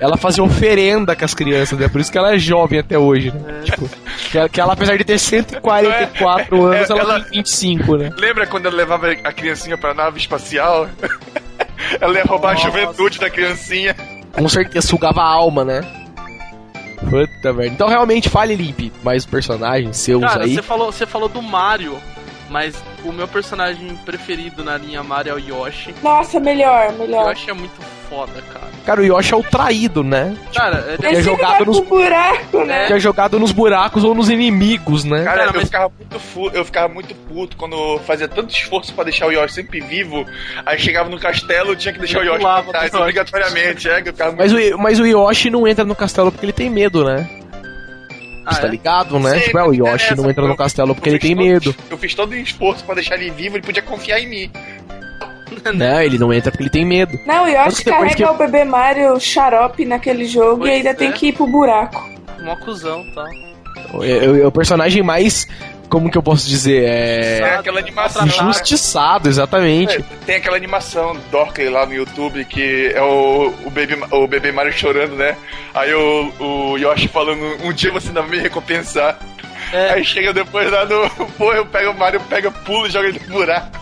[0.00, 1.86] Ela fazia oferenda com as crianças, né?
[1.86, 3.60] Por isso que ela é jovem até hoje, né?
[3.64, 3.88] Tipo,
[4.30, 8.10] que ela, que ela, apesar de ter 144 anos, ela, Ela- tem 25, né?
[8.16, 10.88] Lembra quando ela levava a criancinha pra nave espacial?
[12.00, 12.66] ela ia roubar Nossa.
[12.68, 13.94] a juventude da criancinha.
[14.32, 15.82] Com certeza sugava a alma, né?
[16.98, 17.66] Puta merda.
[17.66, 20.54] Então realmente fale limpe mais personagens seus Cara, aí.
[20.54, 21.98] você falou, você falou do Mario,
[22.50, 22.74] mas
[23.04, 25.94] o meu personagem preferido na linha Mario é o Yoshi.
[26.02, 27.30] Nossa, melhor, O melhor.
[27.30, 27.80] Yoshi é muito
[28.10, 28.68] foda, cara.
[28.84, 30.36] Cara, o Yoshi é o traído, né?
[30.54, 32.86] Cara, ele Ele é jogado vai nos- pro buraco, né?
[32.88, 35.22] Que é jogado nos buracos ou nos inimigos, né?
[35.22, 38.92] Cara, Cara, eu, mas- ficava muito fu- eu ficava muito puto quando fazia tanto esforço
[38.94, 40.26] pra deixar o Yoshi sempre vivo.
[40.66, 43.00] Aí chegava no castelo tinha que deixar o Eu Yoshi pulava pra trás, Yoshi.
[43.02, 43.88] obrigatoriamente.
[43.88, 46.46] É, que eu ficava muito Mas o, mas o Yoshi não entra no castelo porque
[46.46, 47.28] ele tem medo, né?
[48.50, 48.70] Ah, Você tá é?
[48.70, 49.34] ligado, né?
[49.38, 51.74] Sim, tipo, é, o Yoshi não entra no castelo porque eu ele tem todo- medo.
[51.88, 54.50] Eu fiz todo o esforço pra deixar ele vivo, ele podia confiar em mim.
[55.74, 57.18] Não, ele não entra porque ele tem medo.
[57.26, 60.94] Não, o Yoshi carrega que- o bebê Mario xarope naquele jogo Pois e ainda é.
[60.94, 62.02] tem que ir pro buraco.
[62.42, 63.24] Mó cuzão, tá?
[64.02, 65.46] É, é o personagem mais.
[65.90, 66.84] Como que eu posso dizer?
[66.84, 67.38] É.
[67.40, 68.24] É aquela animação.
[68.24, 69.96] Injustiçado, exatamente.
[69.96, 74.52] É, tem aquela animação Dorkley lá no YouTube que é o, o, baby, o bebê
[74.52, 75.36] Mario chorando, né?
[75.74, 79.18] Aí o, o Yoshi falando, um dia você não vai me recompensar.
[79.72, 79.90] É.
[79.92, 81.08] Aí chega depois lá no.
[81.36, 83.78] Pô, eu pego o Mario, pega, pula e joga ele no buraco.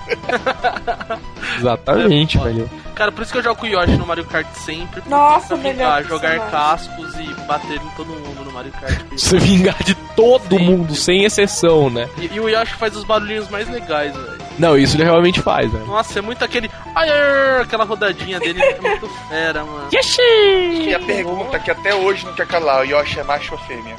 [1.58, 2.70] Exatamente, É, velho.
[2.94, 5.02] Cara, por isso que eu jogo com o Yoshi no Mario Kart sempre.
[5.06, 9.04] Nossa, pra melhor jogar cascos e bater em todo mundo Mario Kart.
[9.12, 10.64] Você vingar de todo Sim.
[10.64, 12.08] mundo, sem exceção, né?
[12.18, 14.38] E, e o Yoshi faz os barulhinhos mais legais, velho.
[14.58, 15.86] Não, isso ele realmente faz, velho.
[15.86, 16.68] Nossa, é muito aquele.
[16.94, 19.88] Ai, ai, aquela rodadinha dele é muito fera, mano.
[19.92, 23.94] E a pergunta que até hoje não quer calar, o Yoshi é macho ou fêmea?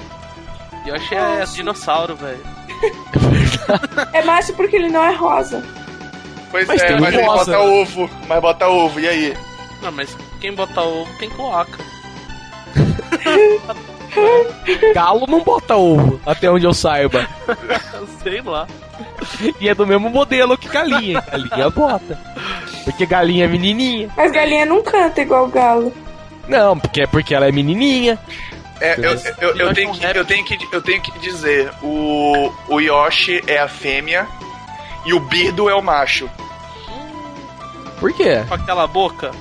[0.86, 2.44] Yoshi é dinossauro, velho.
[4.12, 5.64] É macho porque ele não é rosa.
[6.52, 7.52] Pois Mas é, tem mas ele rosa.
[7.52, 9.38] bota ovo, mas bota ovo, e aí?
[9.82, 11.78] Não, mas quem bota ovo tem cloaca.
[14.94, 17.28] Galo não bota ovo, até onde eu saiba.
[18.24, 18.68] Sei lá.
[19.60, 21.22] E é do mesmo modelo que galinha.
[21.22, 22.20] Galinha bota.
[22.84, 24.10] Porque galinha é menininha.
[24.16, 25.94] Mas galinha não canta igual galo.
[26.48, 28.18] Não, porque é porque ela é menininha.
[28.82, 32.80] É, eu, eu, eu, tenho que, eu, tenho que, eu tenho que dizer, o, o
[32.80, 34.26] Yoshi é a fêmea
[35.06, 36.30] e o Birdo é o macho.
[38.00, 38.44] Por quê?
[38.48, 39.32] Com aquela boca.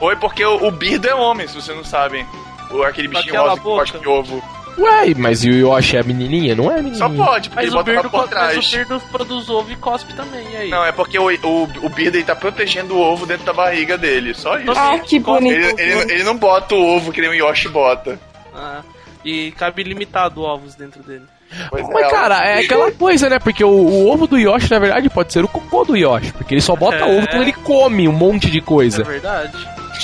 [0.00, 2.26] Oi, porque o, o Birdo é homem, se vocês não sabem.
[2.74, 3.80] O, aquele bichinho rosa que boca.
[3.92, 4.42] cospe ovo.
[4.76, 6.56] Ué, mas e o Yoshi é menininha?
[6.56, 6.96] Não é menininha.
[6.96, 8.70] Só pode, porque Mas ele o, bota Birdo, por mas o trás.
[8.72, 10.68] Birdo produz ovo e cospe também, aí?
[10.68, 13.96] Não, é porque o, o, o Birdo ele tá protegendo o ovo dentro da barriga
[13.96, 14.72] dele, só isso.
[14.72, 15.54] Ah, que bonito.
[15.54, 18.18] Ele, ele, ele não bota o ovo que nem o Yoshi bota.
[18.52, 18.80] Ah,
[19.24, 21.22] e cabe limitado ovos dentro dele.
[21.70, 23.38] Pois Mas, cara, é aquela coisa, né?
[23.38, 26.32] Porque o, o ovo do Yoshi, na verdade, pode ser o cocô do Yoshi.
[26.32, 27.04] Porque ele só bota É.
[27.04, 29.04] ovo quando ele come um monte de É coisa.
[29.04, 29.56] verdade?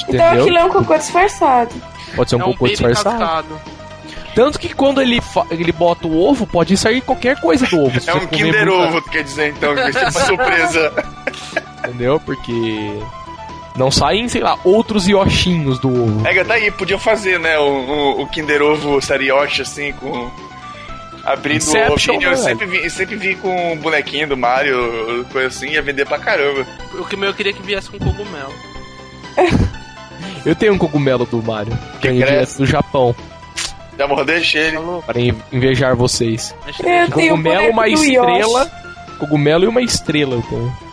[0.08, 0.42] Então Entendeu?
[0.42, 1.74] aquilo é um cocô disfarçado.
[2.16, 3.16] Pode ser um é cocô disfarçado.
[3.16, 3.60] encascado.
[4.34, 7.98] Tanto que quando ele, ele bota o ovo, pode sair qualquer coisa do ovo.
[8.06, 10.92] É um Kinder muita- Ovo, tu quer dizer então, que vai ser uma surpresa.
[11.78, 12.20] Entendeu?
[12.20, 13.00] Porque.
[13.76, 16.26] Não saem, sei lá, outros Yoshinhos do ovo.
[16.26, 20.30] É, tá aí, podiam fazer, né, o, o, o Kinder Ovo Sarioshi, assim, com...
[21.24, 24.36] Abrindo o Inception, ovinho, eu né, sempre vi, eu sempre vi com um bonequinho do
[24.36, 26.66] Mario, coisa assim, ia vender pra caramba.
[26.94, 28.52] O que eu queria que viesse com cogumelo.
[30.44, 32.24] Eu tenho um cogumelo do Mario, que é cresce.
[32.32, 33.14] direto do Japão,
[33.98, 34.76] Já mordeste ele?
[34.76, 35.02] Falou?
[35.02, 36.54] para in- invejar vocês.
[36.66, 38.70] Eu tenho o Cogumelo, uma estrela.
[39.18, 40.90] Cogumelo e uma estrela eu tenho.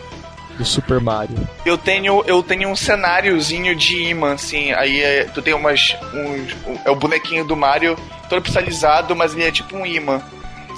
[0.58, 1.38] Do Super Mario.
[1.64, 6.52] Eu tenho, eu tenho um cenáriozinho de imã, assim, aí é, tu tem umas, uns,
[6.68, 7.96] um- é o bonequinho do Mario,
[8.28, 10.20] todo pixelizado, mas ele é tipo um imã.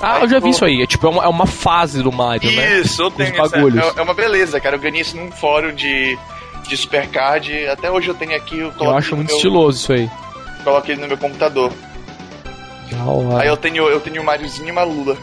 [0.02, 0.82] Ah, Aí eu já vi isso aí.
[0.82, 2.80] É tipo, é uma, é uma fase do Mario, né?
[2.80, 3.84] Isso, eu tenho essa, bagulhos.
[3.96, 6.18] é, é uma beleza, cara, eu ganhei isso num fórum de,
[6.68, 10.10] de Supercard, até hoje eu tenho aqui, eu Eu acho muito meu, estiloso isso aí.
[10.64, 11.72] coloco ele no meu computador.
[13.40, 15.16] Aí eu tenho, eu tenho o Mariozinho e uma Lula.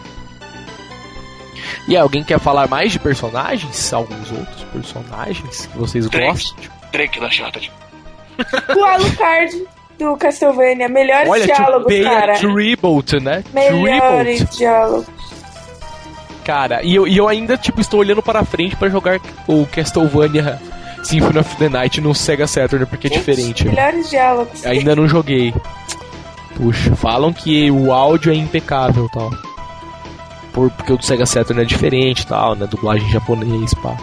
[1.88, 3.92] E alguém quer falar mais de personagens?
[3.92, 6.32] Alguns outros personagens que vocês Três.
[6.32, 6.64] gostam?
[6.92, 7.60] Drake da chata.
[8.76, 9.66] O Alucard
[9.98, 10.88] do Castlevania.
[10.88, 12.34] Melhores Olha, to diálogos, a cara.
[12.34, 13.44] tribute, né?
[13.52, 15.06] Melhores diálogos.
[16.44, 20.60] Cara, e eu, e eu ainda, tipo, estou olhando para frente para jogar o Castlevania
[21.06, 23.66] Symphony of the Night no Sega Saturn, porque é diferente.
[23.66, 24.64] Melhores diálogos.
[24.66, 25.54] Ainda não joguei.
[26.56, 26.94] puxa.
[26.96, 29.30] Falam que o áudio é impecável tal.
[30.52, 32.66] Por, porque o do Sega Saturn é diferente e tal, né?
[32.66, 33.96] Dublagem japonês, pá.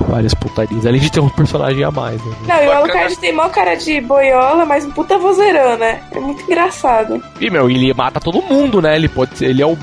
[0.00, 0.86] Várias putarias.
[0.86, 2.32] Além de ter um personagem a mais, né?
[2.46, 2.72] Não, e o.
[2.72, 6.00] Alucard tem mó cara de boiola, mas um puta vozeirão, né?
[6.12, 7.20] É muito engraçado.
[7.40, 8.94] E, meu, ele mata todo mundo, né?
[8.94, 9.76] Ele pode ser, ele é o,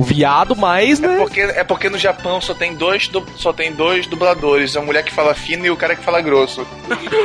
[0.00, 1.16] o viado mais, É né?
[1.18, 5.02] porque, é porque no Japão só tem dois du- só tem dois dubladores, a mulher
[5.04, 6.66] que fala fino e o cara que fala grosso.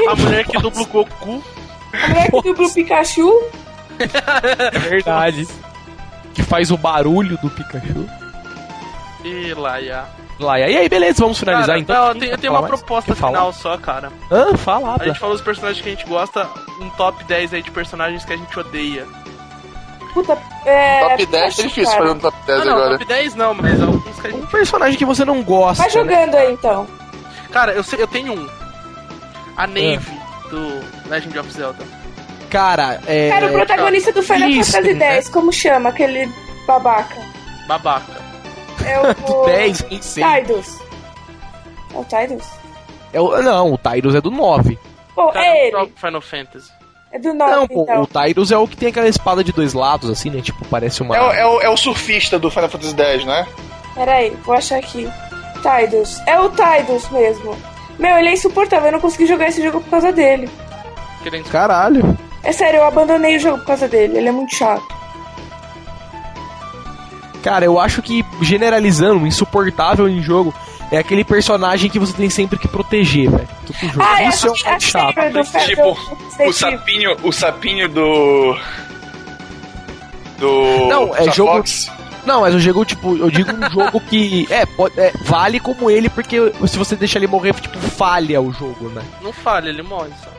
[0.09, 1.43] A mulher que dubla o Goku.
[1.93, 3.43] A mulher que dubla o Pikachu.
[4.73, 5.47] É verdade.
[6.33, 8.05] Que faz o barulho do Pikachu.
[9.23, 10.05] E lá, já.
[10.37, 12.13] Lá, e aí, beleza, vamos finalizar Cara, então.
[12.13, 12.75] não, eu tenho, uma mais?
[12.75, 13.31] proposta Quer falar?
[13.37, 14.11] final só, cara.
[14.29, 16.49] Ah, fala, A gente falou dos personagens que a gente gosta,
[16.81, 19.05] um top 10 aí de personagens que a gente odeia.
[20.15, 21.01] Puta, é.
[21.09, 21.97] top 10 é difícil cara.
[21.97, 22.91] fazer um top 10 Ah, não, agora.
[22.91, 25.83] top 10 não, mas alguns que a Um personagem que você não gosta.
[25.83, 25.93] Vai né?
[25.93, 26.87] jogando aí então.
[27.51, 28.49] Cara, eu, sei, eu tenho um.
[29.57, 29.63] Ah.
[29.63, 30.11] A Nave
[30.49, 31.83] do Legend of Zelda.
[32.49, 33.29] Cara, é.
[33.29, 35.15] Cara, o protagonista do Final Isso, Fantasy né?
[35.17, 35.89] X, como chama?
[35.89, 36.31] Aquele
[36.65, 37.15] babaca.
[37.67, 38.13] Babaca.
[38.85, 39.13] É o.
[39.27, 40.23] do 10, nem sei.
[40.23, 40.79] Tidus.
[41.93, 42.47] É o Tidus?
[43.11, 44.79] É o, não, o Tyrus é do 9.
[45.13, 45.93] Pô, Cara, é do ele.
[45.97, 46.71] Final Fantasy.
[47.15, 48.01] É do 9, Não, pô, então.
[48.01, 50.41] o Tyrus é o que tem aquela espada de dois lados, assim, né?
[50.41, 51.15] Tipo, parece uma.
[51.15, 53.47] É, o- é o, é o surfista do Final Fantasy X, né?
[53.93, 55.07] Pera aí, vou achar aqui.
[55.61, 56.19] Tidus.
[56.27, 57.55] É o Tidus mesmo.
[57.97, 58.87] Meu, ele é insuportável.
[58.87, 60.49] Eu não consegui jogar esse jogo por causa dele.
[61.23, 61.45] Querendo...
[61.49, 62.17] Caralho.
[62.43, 64.17] É sério, eu abandonei o jogo por causa dele.
[64.17, 64.83] Ele é muito chato.
[67.41, 70.53] Cara, eu acho que, generalizando, o insuportável em jogo
[70.95, 73.47] é aquele personagem que você tem sempre que proteger, velho.
[73.99, 75.15] Ah, é Isso é muito chato.
[75.15, 75.93] Do Tipo,
[76.37, 78.57] do O sapinho, o sapinho do.
[80.37, 80.87] Do.
[80.87, 81.91] Não, é Star jogo- Fox.
[82.25, 84.47] Não, mas eu digo, tipo, eu digo um jogo que.
[84.51, 86.37] É, pode, é, vale como ele, porque
[86.67, 89.01] se você deixar ele morrer, tipo, falha o jogo, né?
[89.21, 90.29] Não falha, ele morre só.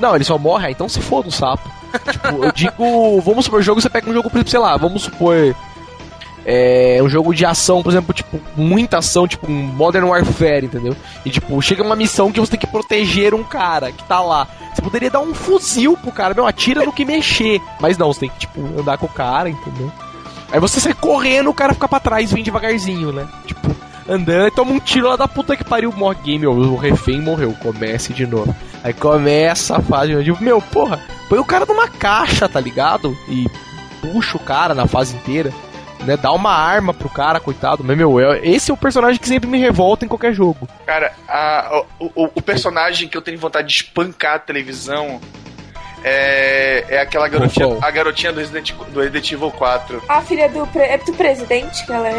[0.00, 1.68] Não, ele só morre, ah, então se foda o sapo.
[2.10, 5.54] tipo, eu digo, vamos supor, jogo, você pega um jogo, sei lá, vamos supor.
[6.50, 10.96] É um jogo de ação, por exemplo, tipo, muita ação, tipo um Modern Warfare, entendeu?
[11.22, 14.48] E tipo, chega uma missão que você tem que proteger um cara que tá lá.
[14.74, 17.60] Você poderia dar um fuzil pro cara, meu, atira no que mexer.
[17.78, 19.92] Mas não, você tem que, tipo, andar com o cara, entendeu?
[20.50, 23.28] Aí você sai correndo, o cara fica pra trás vem devagarzinho, né?
[23.44, 23.76] Tipo,
[24.08, 27.54] andando e toma um tiro lá da puta que pariu, morre game, o refém morreu,
[27.62, 28.56] comece de novo.
[28.82, 33.14] Aí começa a fase, eu digo, meu, porra, põe o cara numa caixa, tá ligado?
[33.28, 33.46] E
[34.00, 35.52] puxa o cara na fase inteira,
[36.08, 36.16] né?
[36.16, 37.84] Dá uma arma pro cara, coitado.
[37.84, 40.68] Mas, meu, é- esse é o personagem que sempre me revolta em qualquer jogo.
[40.86, 45.20] Cara, a- o, o- o personagem que eu tenho vontade de espancar a televisão
[46.04, 50.02] é, é aquela garotinha, a garotinha do Resident, do Resident Evil 4.
[50.08, 52.12] A filha do, pre- é do presidente que ela é.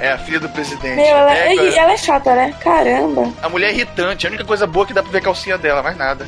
[0.00, 0.94] É, é a filha do presidente.
[0.96, 2.54] Meu, ela, É, cara, ela é chata, né?
[2.60, 3.32] Caramba.
[3.42, 5.58] a mulher é irritante, a única coisa boa é que dá pra ver a calcinha
[5.58, 6.26] dela, mais nada.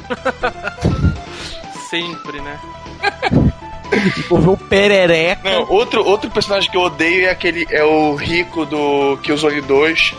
[1.88, 2.58] Sempre, né?
[3.90, 5.50] Desenvolveu perereca.
[5.50, 7.66] Não, outro, outro personagem que eu odeio é aquele.
[7.70, 10.14] É o Rico do Killzone 2.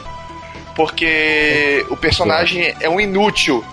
[0.76, 3.63] Porque o personagem é um inútil.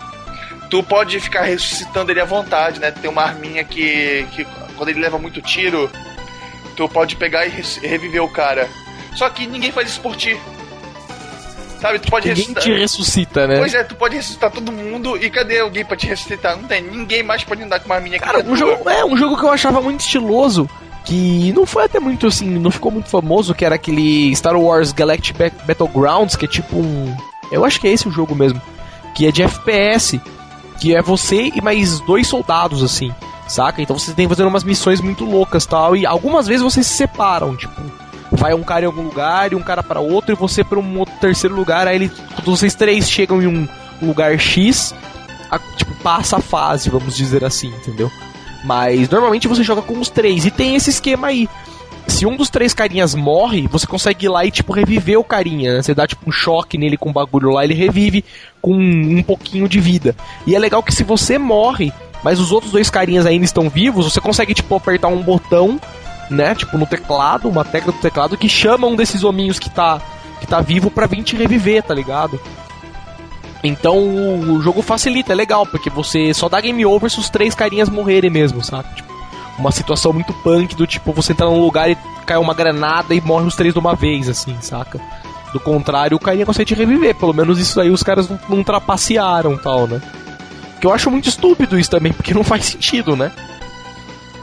[0.70, 2.90] Tu pode ficar ressuscitando ele à vontade, né?
[2.90, 4.46] Tem uma arminha que, que
[4.76, 5.90] quando ele leva muito tiro,
[6.76, 7.50] tu pode pegar e
[7.82, 8.68] reviver o cara.
[9.14, 10.38] Só que ninguém faz isso por ti.
[11.80, 12.62] Sabe, tu pode Ninguém ressuscitar.
[12.64, 13.58] te ressuscita, né?
[13.58, 16.56] Pois é, tu pode ressuscitar todo mundo e cadê alguém pra te ressuscitar?
[16.56, 19.36] Não tem, ninguém mais pode andar com uma arminha Cara, um jogo, é um jogo
[19.38, 20.68] que eu achava muito estiloso,
[21.04, 24.92] que não foi até muito assim, não ficou muito famoso, que era aquele Star Wars
[24.92, 27.16] Galactic Ba- Battlegrounds, que é tipo um,
[27.52, 28.60] eu acho que é esse o jogo mesmo,
[29.14, 30.20] que é de FPS,
[30.80, 33.12] que é você e mais dois soldados assim,
[33.46, 33.80] saca?
[33.80, 36.96] Então você tem que fazer umas missões muito loucas, tal, e algumas vezes vocês se
[36.96, 37.80] separam, tipo,
[38.32, 40.98] vai um cara em algum lugar e um cara para outro e você para um
[40.98, 42.12] outro terceiro lugar, aí ele,
[42.44, 43.68] vocês três chegam em um
[44.02, 44.94] lugar X,
[45.50, 48.10] a- tipo, passa a fase, vamos dizer assim, entendeu?
[48.64, 50.44] Mas normalmente você joga com os três.
[50.44, 51.48] E tem esse esquema aí.
[52.06, 55.74] Se um dos três carinhas morre, você consegue ir lá e, tipo, reviver o carinha,
[55.74, 55.82] né?
[55.82, 58.24] Você dá, tipo, um choque nele com um bagulho lá, ele revive
[58.62, 60.16] com um pouquinho de vida.
[60.46, 64.10] E é legal que se você morre, mas os outros dois carinhas ainda estão vivos,
[64.12, 65.78] você consegue, tipo, apertar um botão,
[66.30, 66.54] né?
[66.54, 70.00] Tipo, no teclado, uma tecla do teclado, que chama um desses hominhos que tá,
[70.40, 72.40] que tá vivo pra vir te reviver, tá ligado?
[73.62, 77.54] Então o, jogo facilita, é legal, porque você só dá game over se os três
[77.54, 78.94] carinhas morrerem mesmo, sabe?
[78.94, 79.12] Tipo,
[79.58, 83.20] uma situação muito punk do tipo, você entrar num lugar e cai uma granada e
[83.20, 85.00] morre os três de uma vez, assim, saca?
[85.52, 87.14] Do contrário, o carinha consegue te reviver.
[87.14, 90.00] Pelo menos isso aí os caras não, não trapacearam tal, né?
[90.80, 93.32] Que eu acho muito estúpido isso também, porque não faz sentido, né?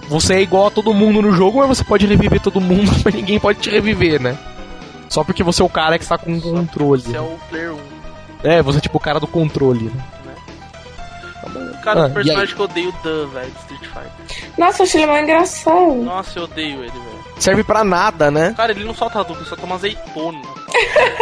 [0.08, 3.14] Você é igual a todo mundo no jogo, mas você pode reviver todo mundo, mas
[3.14, 4.38] ninguém pode te reviver, né?
[5.10, 7.02] Só porque você é o cara que está com o controle.
[7.02, 7.78] Esse é o player 1.
[8.44, 10.04] É, você é tipo o cara do controle, né?
[11.84, 14.50] Cara, Ah, o e personagem que eu odeio o Dan, velho, do Street Fighter.
[14.58, 15.96] Nossa, eu achei ele mais engraçado.
[16.04, 17.16] Nossa, eu odeio ele, velho.
[17.38, 18.54] Serve pra nada, né?
[18.58, 20.40] Cara, ele não solta Hadouken, ele só toma azeitona.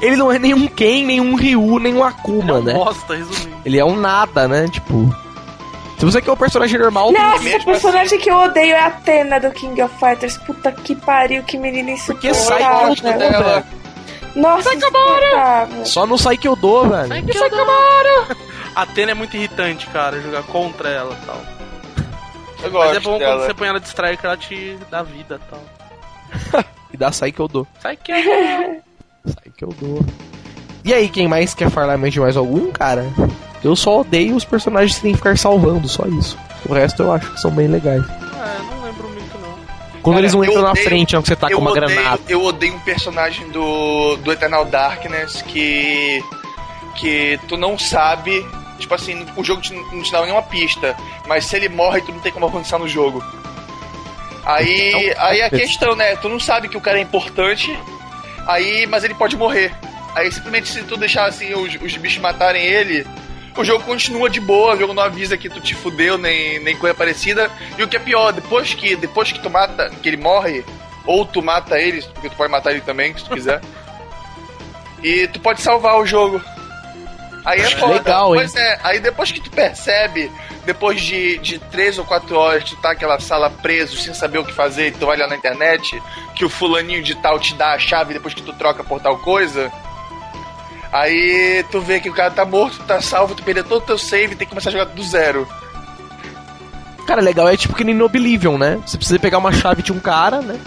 [0.00, 2.80] Ele não é nenhum Ken, nenhum Ryu, nenhum Akuma, Ele é né?
[2.80, 3.56] um bosta, resumindo.
[3.64, 4.66] Ele é um nada, né?
[4.68, 5.14] Tipo.
[6.02, 8.86] Se você quer um personagem normal, Nossa, mesmo o personagem que eu odeio é a
[8.86, 10.36] Atena do King of Fighters.
[10.36, 12.96] Puta que pariu, que menina Porque sai insuportável.
[12.96, 13.30] tudo dela.
[13.30, 13.66] dela.
[14.34, 15.86] Nossa, insuportável.
[15.86, 17.14] Só no sai que eu dou, velho.
[18.74, 21.36] A Atena é muito irritante, cara, jogar contra ela e tal.
[21.36, 23.36] Eu Mas gosto é bom dela.
[23.36, 26.64] quando você põe ela de strike, ela te dá vida e tal.
[26.92, 27.64] E dá sai que eu dou.
[27.80, 28.80] Sai que é.
[29.24, 30.04] Sai que eu dou.
[30.84, 33.06] E aí, quem mais quer falar mais de mais algum, cara?
[33.62, 36.36] Eu só odeio os personagens que tem que ficar salvando, só isso.
[36.68, 38.02] O resto eu acho que são bem legais.
[38.34, 39.54] Ah, eu não lembro muito não.
[40.02, 41.86] Quando Cara, eles não entram na odeio- frente, não, que você tá com uma odeio,
[41.86, 42.20] granada.
[42.28, 46.20] Eu odeio um personagem do, do Eternal Darkness que.
[46.96, 48.44] que tu não sabe.
[48.80, 50.96] Tipo assim, o jogo te- não te dá nenhuma pista.
[51.28, 53.22] Mas se ele morre, tu não tem como avançar no jogo.
[54.44, 55.50] Aí, Então, aí a é.
[55.50, 56.16] questão, né?
[56.16, 57.78] Tu não sabe que o cara é importante,
[58.48, 59.72] aí, mas ele pode morrer.
[60.14, 63.06] Aí simplesmente se tu deixar assim os, os bichos matarem ele,
[63.56, 66.76] o jogo continua de boa, o jogo não avisa que tu te fudeu, nem, nem
[66.76, 67.50] coisa parecida.
[67.78, 70.64] E o que é pior, depois que, depois que tu mata, que ele morre,
[71.06, 73.60] ou tu mata ele, porque tu pode matar ele também, se tu quiser.
[75.02, 76.42] e tu pode salvar o jogo.
[77.44, 77.94] Aí é foda.
[77.94, 78.40] Legal, hein?
[78.40, 80.30] Pois é, aí depois que tu percebe,
[80.64, 84.44] depois de, de três ou quatro horas, tu tá naquela sala preso, sem saber o
[84.44, 86.00] que fazer, e tu vai lá na internet,
[86.36, 89.18] que o fulaninho de tal te dá a chave depois que tu troca por tal
[89.18, 89.72] coisa.
[90.92, 93.96] Aí tu vê que o cara tá morto, tá salvo, tu perdeu todo o teu
[93.96, 95.48] save e tem que começar a jogar do zero.
[97.06, 98.78] Cara, legal é tipo que nem no Oblivion, né?
[98.86, 100.58] Você precisa pegar uma chave de um cara, né?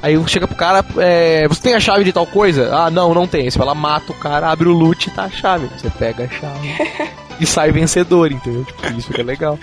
[0.00, 2.70] Aí chega pro cara, é, você tem a chave de tal coisa?
[2.72, 3.42] Ah, não, não tem.
[3.42, 5.68] Aí Você vai lá, mata o cara, abre o loot e tá a chave.
[5.76, 6.68] Você pega a chave
[7.38, 8.64] e sai vencedor, entendeu?
[8.64, 9.58] Tipo, isso que é legal.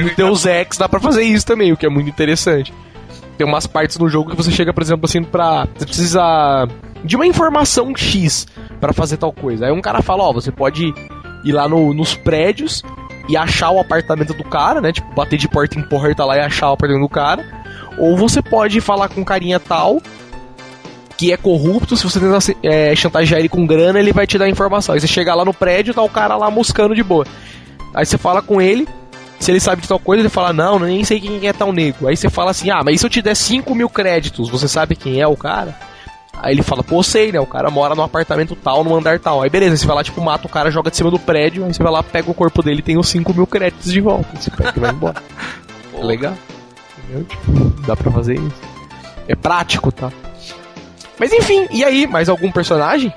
[0.00, 2.72] No Deus Ex dá pra fazer isso também, o que é muito interessante.
[3.36, 5.66] Tem umas partes no jogo que você chega, por exemplo, assim, pra.
[5.76, 6.68] Você precisa
[7.04, 8.46] de uma informação X
[8.84, 9.66] pra fazer tal coisa.
[9.66, 10.92] Aí um cara fala, ó, você pode
[11.44, 12.82] ir lá no- nos prédios
[13.28, 14.92] e achar o apartamento do cara, né?
[14.92, 17.44] Tipo, bater de porta em porta lá e achar o apartamento do cara.
[17.98, 20.00] Ou você pode falar com um carinha tal
[21.16, 24.48] que é corrupto, se você tentar é, chantagear ele com grana, ele vai te dar
[24.48, 24.94] informação.
[24.94, 27.24] Aí você chega lá no prédio, tá o cara lá moscando de boa.
[27.94, 28.86] Aí você fala com ele,
[29.38, 32.08] se ele sabe de tal coisa, ele fala, não, nem sei quem é tal nego.
[32.08, 34.96] Aí você fala assim, ah, mas se eu te der 5 mil créditos, você sabe
[34.96, 35.74] quem é o cara?
[36.42, 37.40] Aí ele fala, pô, sei, né?
[37.40, 39.42] O cara mora num apartamento tal, num andar tal.
[39.42, 41.72] Aí beleza, você vai lá, tipo, mata o cara, joga de cima do prédio, aí
[41.72, 44.28] você vai lá, pega o corpo dele e tem os 5 mil créditos de volta.
[44.38, 45.22] Você pega e vai embora.
[45.96, 46.34] É legal.
[46.98, 47.24] Entendeu?
[47.24, 47.52] Tipo,
[47.86, 48.60] dá pra fazer isso.
[49.28, 50.10] É prático, tá?
[51.20, 53.14] Mas enfim, e aí, mais algum personagem?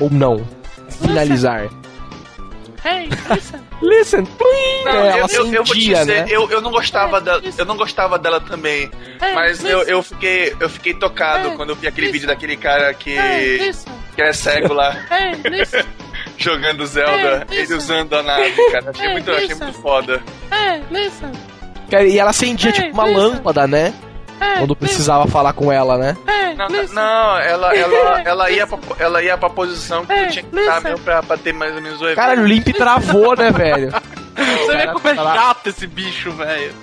[0.00, 0.42] Ou não?
[0.88, 1.70] Finalizar.
[2.84, 3.60] Hey, listen.
[3.84, 4.84] Listen, please!
[4.84, 6.26] Não, É, ela eu, eu, eu vou te dizer, né?
[6.28, 8.90] eu, eu não gostava da, eu não gostava dela também,
[9.22, 12.12] Hey, mas eu, eu fiquei eu fiquei tocado Hey, quando eu vi aquele listen.
[12.20, 13.14] vídeo daquele cara que
[13.58, 13.92] listen.
[14.16, 14.96] que é cego lá
[15.50, 15.84] listen.
[16.38, 20.22] jogando Zelda, ele usando a nave, cara, achei muito achei muito foda.
[20.50, 21.30] Hey, listen.
[21.90, 23.22] Cara, E ela acendia tipo uma listen.
[23.22, 23.92] lâmpada, né?
[24.40, 26.16] Hey, Quando precisava falar com ela, né?
[26.28, 30.42] Hey, Não, não, ela, ela, ela, ia pra, ela ia pra posição que tu tinha
[30.44, 32.16] que estar mesmo pra, pra ter mais ou menos o efeito.
[32.16, 33.92] Cara, o Limp travou, né, velho?
[34.36, 36.74] Você vê como é tá chato esse bicho, velho.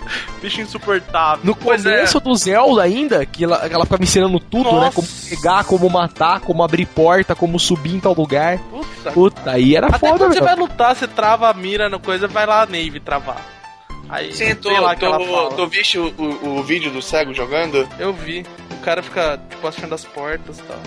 [0.41, 1.41] Bicho insuportável.
[1.43, 1.95] No Pois é.
[1.95, 4.79] começo do Zelda ainda, que ela, ela ficava ensinando tudo, né?
[4.85, 4.91] Nossa.
[4.95, 8.57] Como pegar, como matar, como abrir porta, como subir em tal lugar.
[8.57, 9.11] Puta.
[9.11, 12.27] Puta, aí era Até foda, quando você vai lutar, você trava a mira na coisa,
[12.27, 13.37] vai lá a Nave travar.
[14.12, 17.88] Aí, Sim, tu, lá tu, tu viste o, o, o vídeo do cego jogando?
[17.97, 18.45] Eu vi.
[18.72, 20.80] O cara fica, tipo, achando as portas e tal.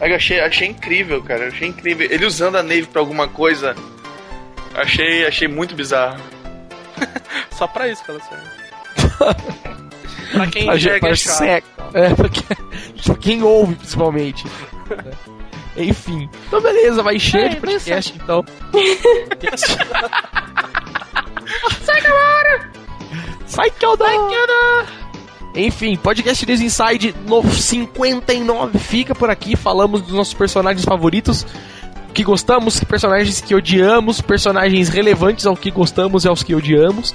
[0.00, 1.44] Eu achei, achei incrível, cara.
[1.44, 2.06] eu Achei incrível.
[2.10, 3.74] Ele usando a Nave pra alguma coisa.
[4.74, 6.20] Achei, achei muito bizarro.
[7.50, 9.36] Só pra isso que ela serve.
[10.32, 11.64] pra quem Pra, enxerga pra é chato.
[11.94, 12.42] é, porque,
[13.04, 14.44] pra quem ouve, principalmente.
[15.76, 16.28] Enfim.
[16.46, 18.44] Então, beleza, vai cheio de Ei, podcast, então.
[23.46, 24.06] Sai que eu dou!
[25.54, 29.56] Enfim, podcast News Inside no 59 fica por aqui.
[29.56, 31.46] Falamos dos nossos personagens favoritos,
[32.12, 37.14] que gostamos, personagens que odiamos, personagens relevantes ao que gostamos e aos que odiamos.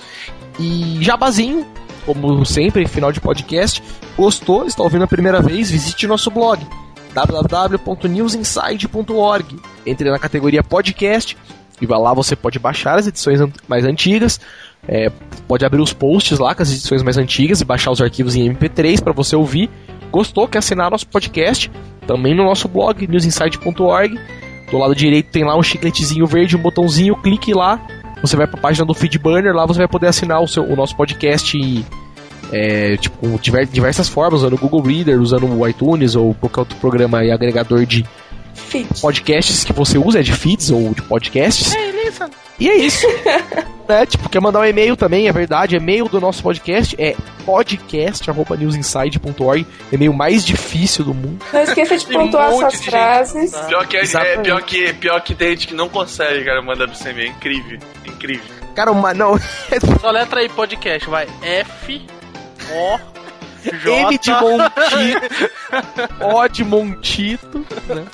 [0.59, 1.67] E jabazinho,
[2.05, 3.83] como sempre, final de podcast.
[4.17, 4.65] Gostou?
[4.65, 5.69] Está ouvindo a primeira vez?
[5.69, 6.65] Visite nosso blog
[7.13, 9.59] www.newsinside.org.
[9.85, 11.37] Entre na categoria podcast
[11.81, 14.39] e vai lá você pode baixar as edições mais antigas.
[14.87, 15.11] É,
[15.47, 18.51] pode abrir os posts lá com as edições mais antigas e baixar os arquivos em
[18.53, 19.69] MP3 para você ouvir.
[20.11, 20.47] Gostou?
[20.47, 21.71] Quer assinar nosso podcast?
[22.07, 24.19] Também no nosso blog, newsinside.org.
[24.69, 27.79] Do lado direito tem lá um chicletezinho verde, um botãozinho, clique lá
[28.21, 30.95] você vai pra página do Feedburner, lá você vai poder assinar o, seu, o nosso
[30.95, 31.57] podcast
[32.51, 36.59] é, tipo, com diver- diversas formas, usando o Google Reader, usando o iTunes ou qualquer
[36.61, 38.03] outro programa e agregador de
[39.01, 41.73] podcasts que você usa, é de feeds ou de podcasts.
[42.59, 43.07] E é isso.
[43.89, 44.05] né?
[44.05, 45.75] Tipo, quer mandar um e-mail também, é verdade.
[45.75, 47.15] E-mail do nosso podcast é
[47.45, 49.65] podcast.newsinside.org.
[49.91, 51.43] E-mail mais difícil do mundo.
[51.51, 52.89] Não esqueça de um pontuar monte suas gente.
[52.91, 53.51] frases.
[53.67, 56.87] Pior que, é, é, pior, que, pior que tem gente que não consegue, cara, mandar
[56.87, 57.23] pro CME.
[57.23, 57.79] É incrível.
[58.05, 58.45] Incrível.
[58.75, 59.37] Cara, uma, não.
[59.99, 61.27] Só letra aí, podcast, vai.
[61.41, 62.01] F,
[62.69, 62.99] O,
[63.63, 63.91] J.
[63.91, 65.51] M de Montito.
[66.21, 67.65] O de Montito.
[67.87, 68.05] Né?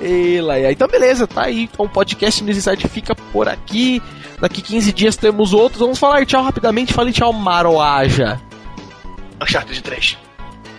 [0.00, 1.64] E lá, e aí, então beleza, tá aí.
[1.64, 4.02] Então o podcast News Inside fica por aqui.
[4.40, 5.80] Daqui 15 dias temos outros.
[5.80, 6.92] Vamos falar tchau rapidamente.
[6.92, 8.40] Fale tchau, Maroaja.
[9.40, 10.18] Uncharted 3.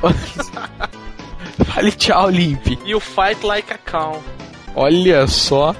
[1.66, 2.78] Fale tchau, Limp.
[2.86, 4.22] E o Fight Like a Cow.
[4.76, 5.74] Olha só.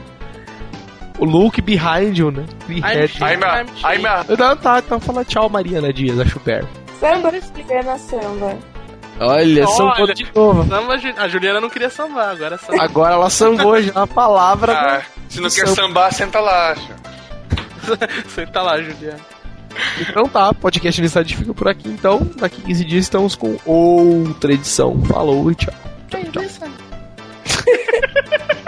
[1.18, 2.46] O look behind you, né?
[2.68, 3.10] Behind.
[3.22, 6.66] I'm a, I'm a, Não, tá, então fala tchau, Mariana Dias, a Chuper.
[7.00, 8.58] Samba, Juliana Samba.
[9.18, 9.68] Olha, Olha.
[9.68, 10.68] sambou de novo.
[10.68, 12.84] Samba, a Juliana não queria sambar, agora samba.
[12.84, 14.74] Agora ela sambou já a palavra.
[14.74, 15.76] ah, se não quer Samba.
[15.76, 16.76] sambar, senta lá.
[16.76, 16.96] filho.
[18.28, 19.20] Senta lá, Juliana.
[20.00, 22.20] Então tá, podcast Universidade fica por aqui então.
[22.38, 25.00] Daqui 15 dias estamos com outra edição.
[25.06, 25.74] Falou e tchau.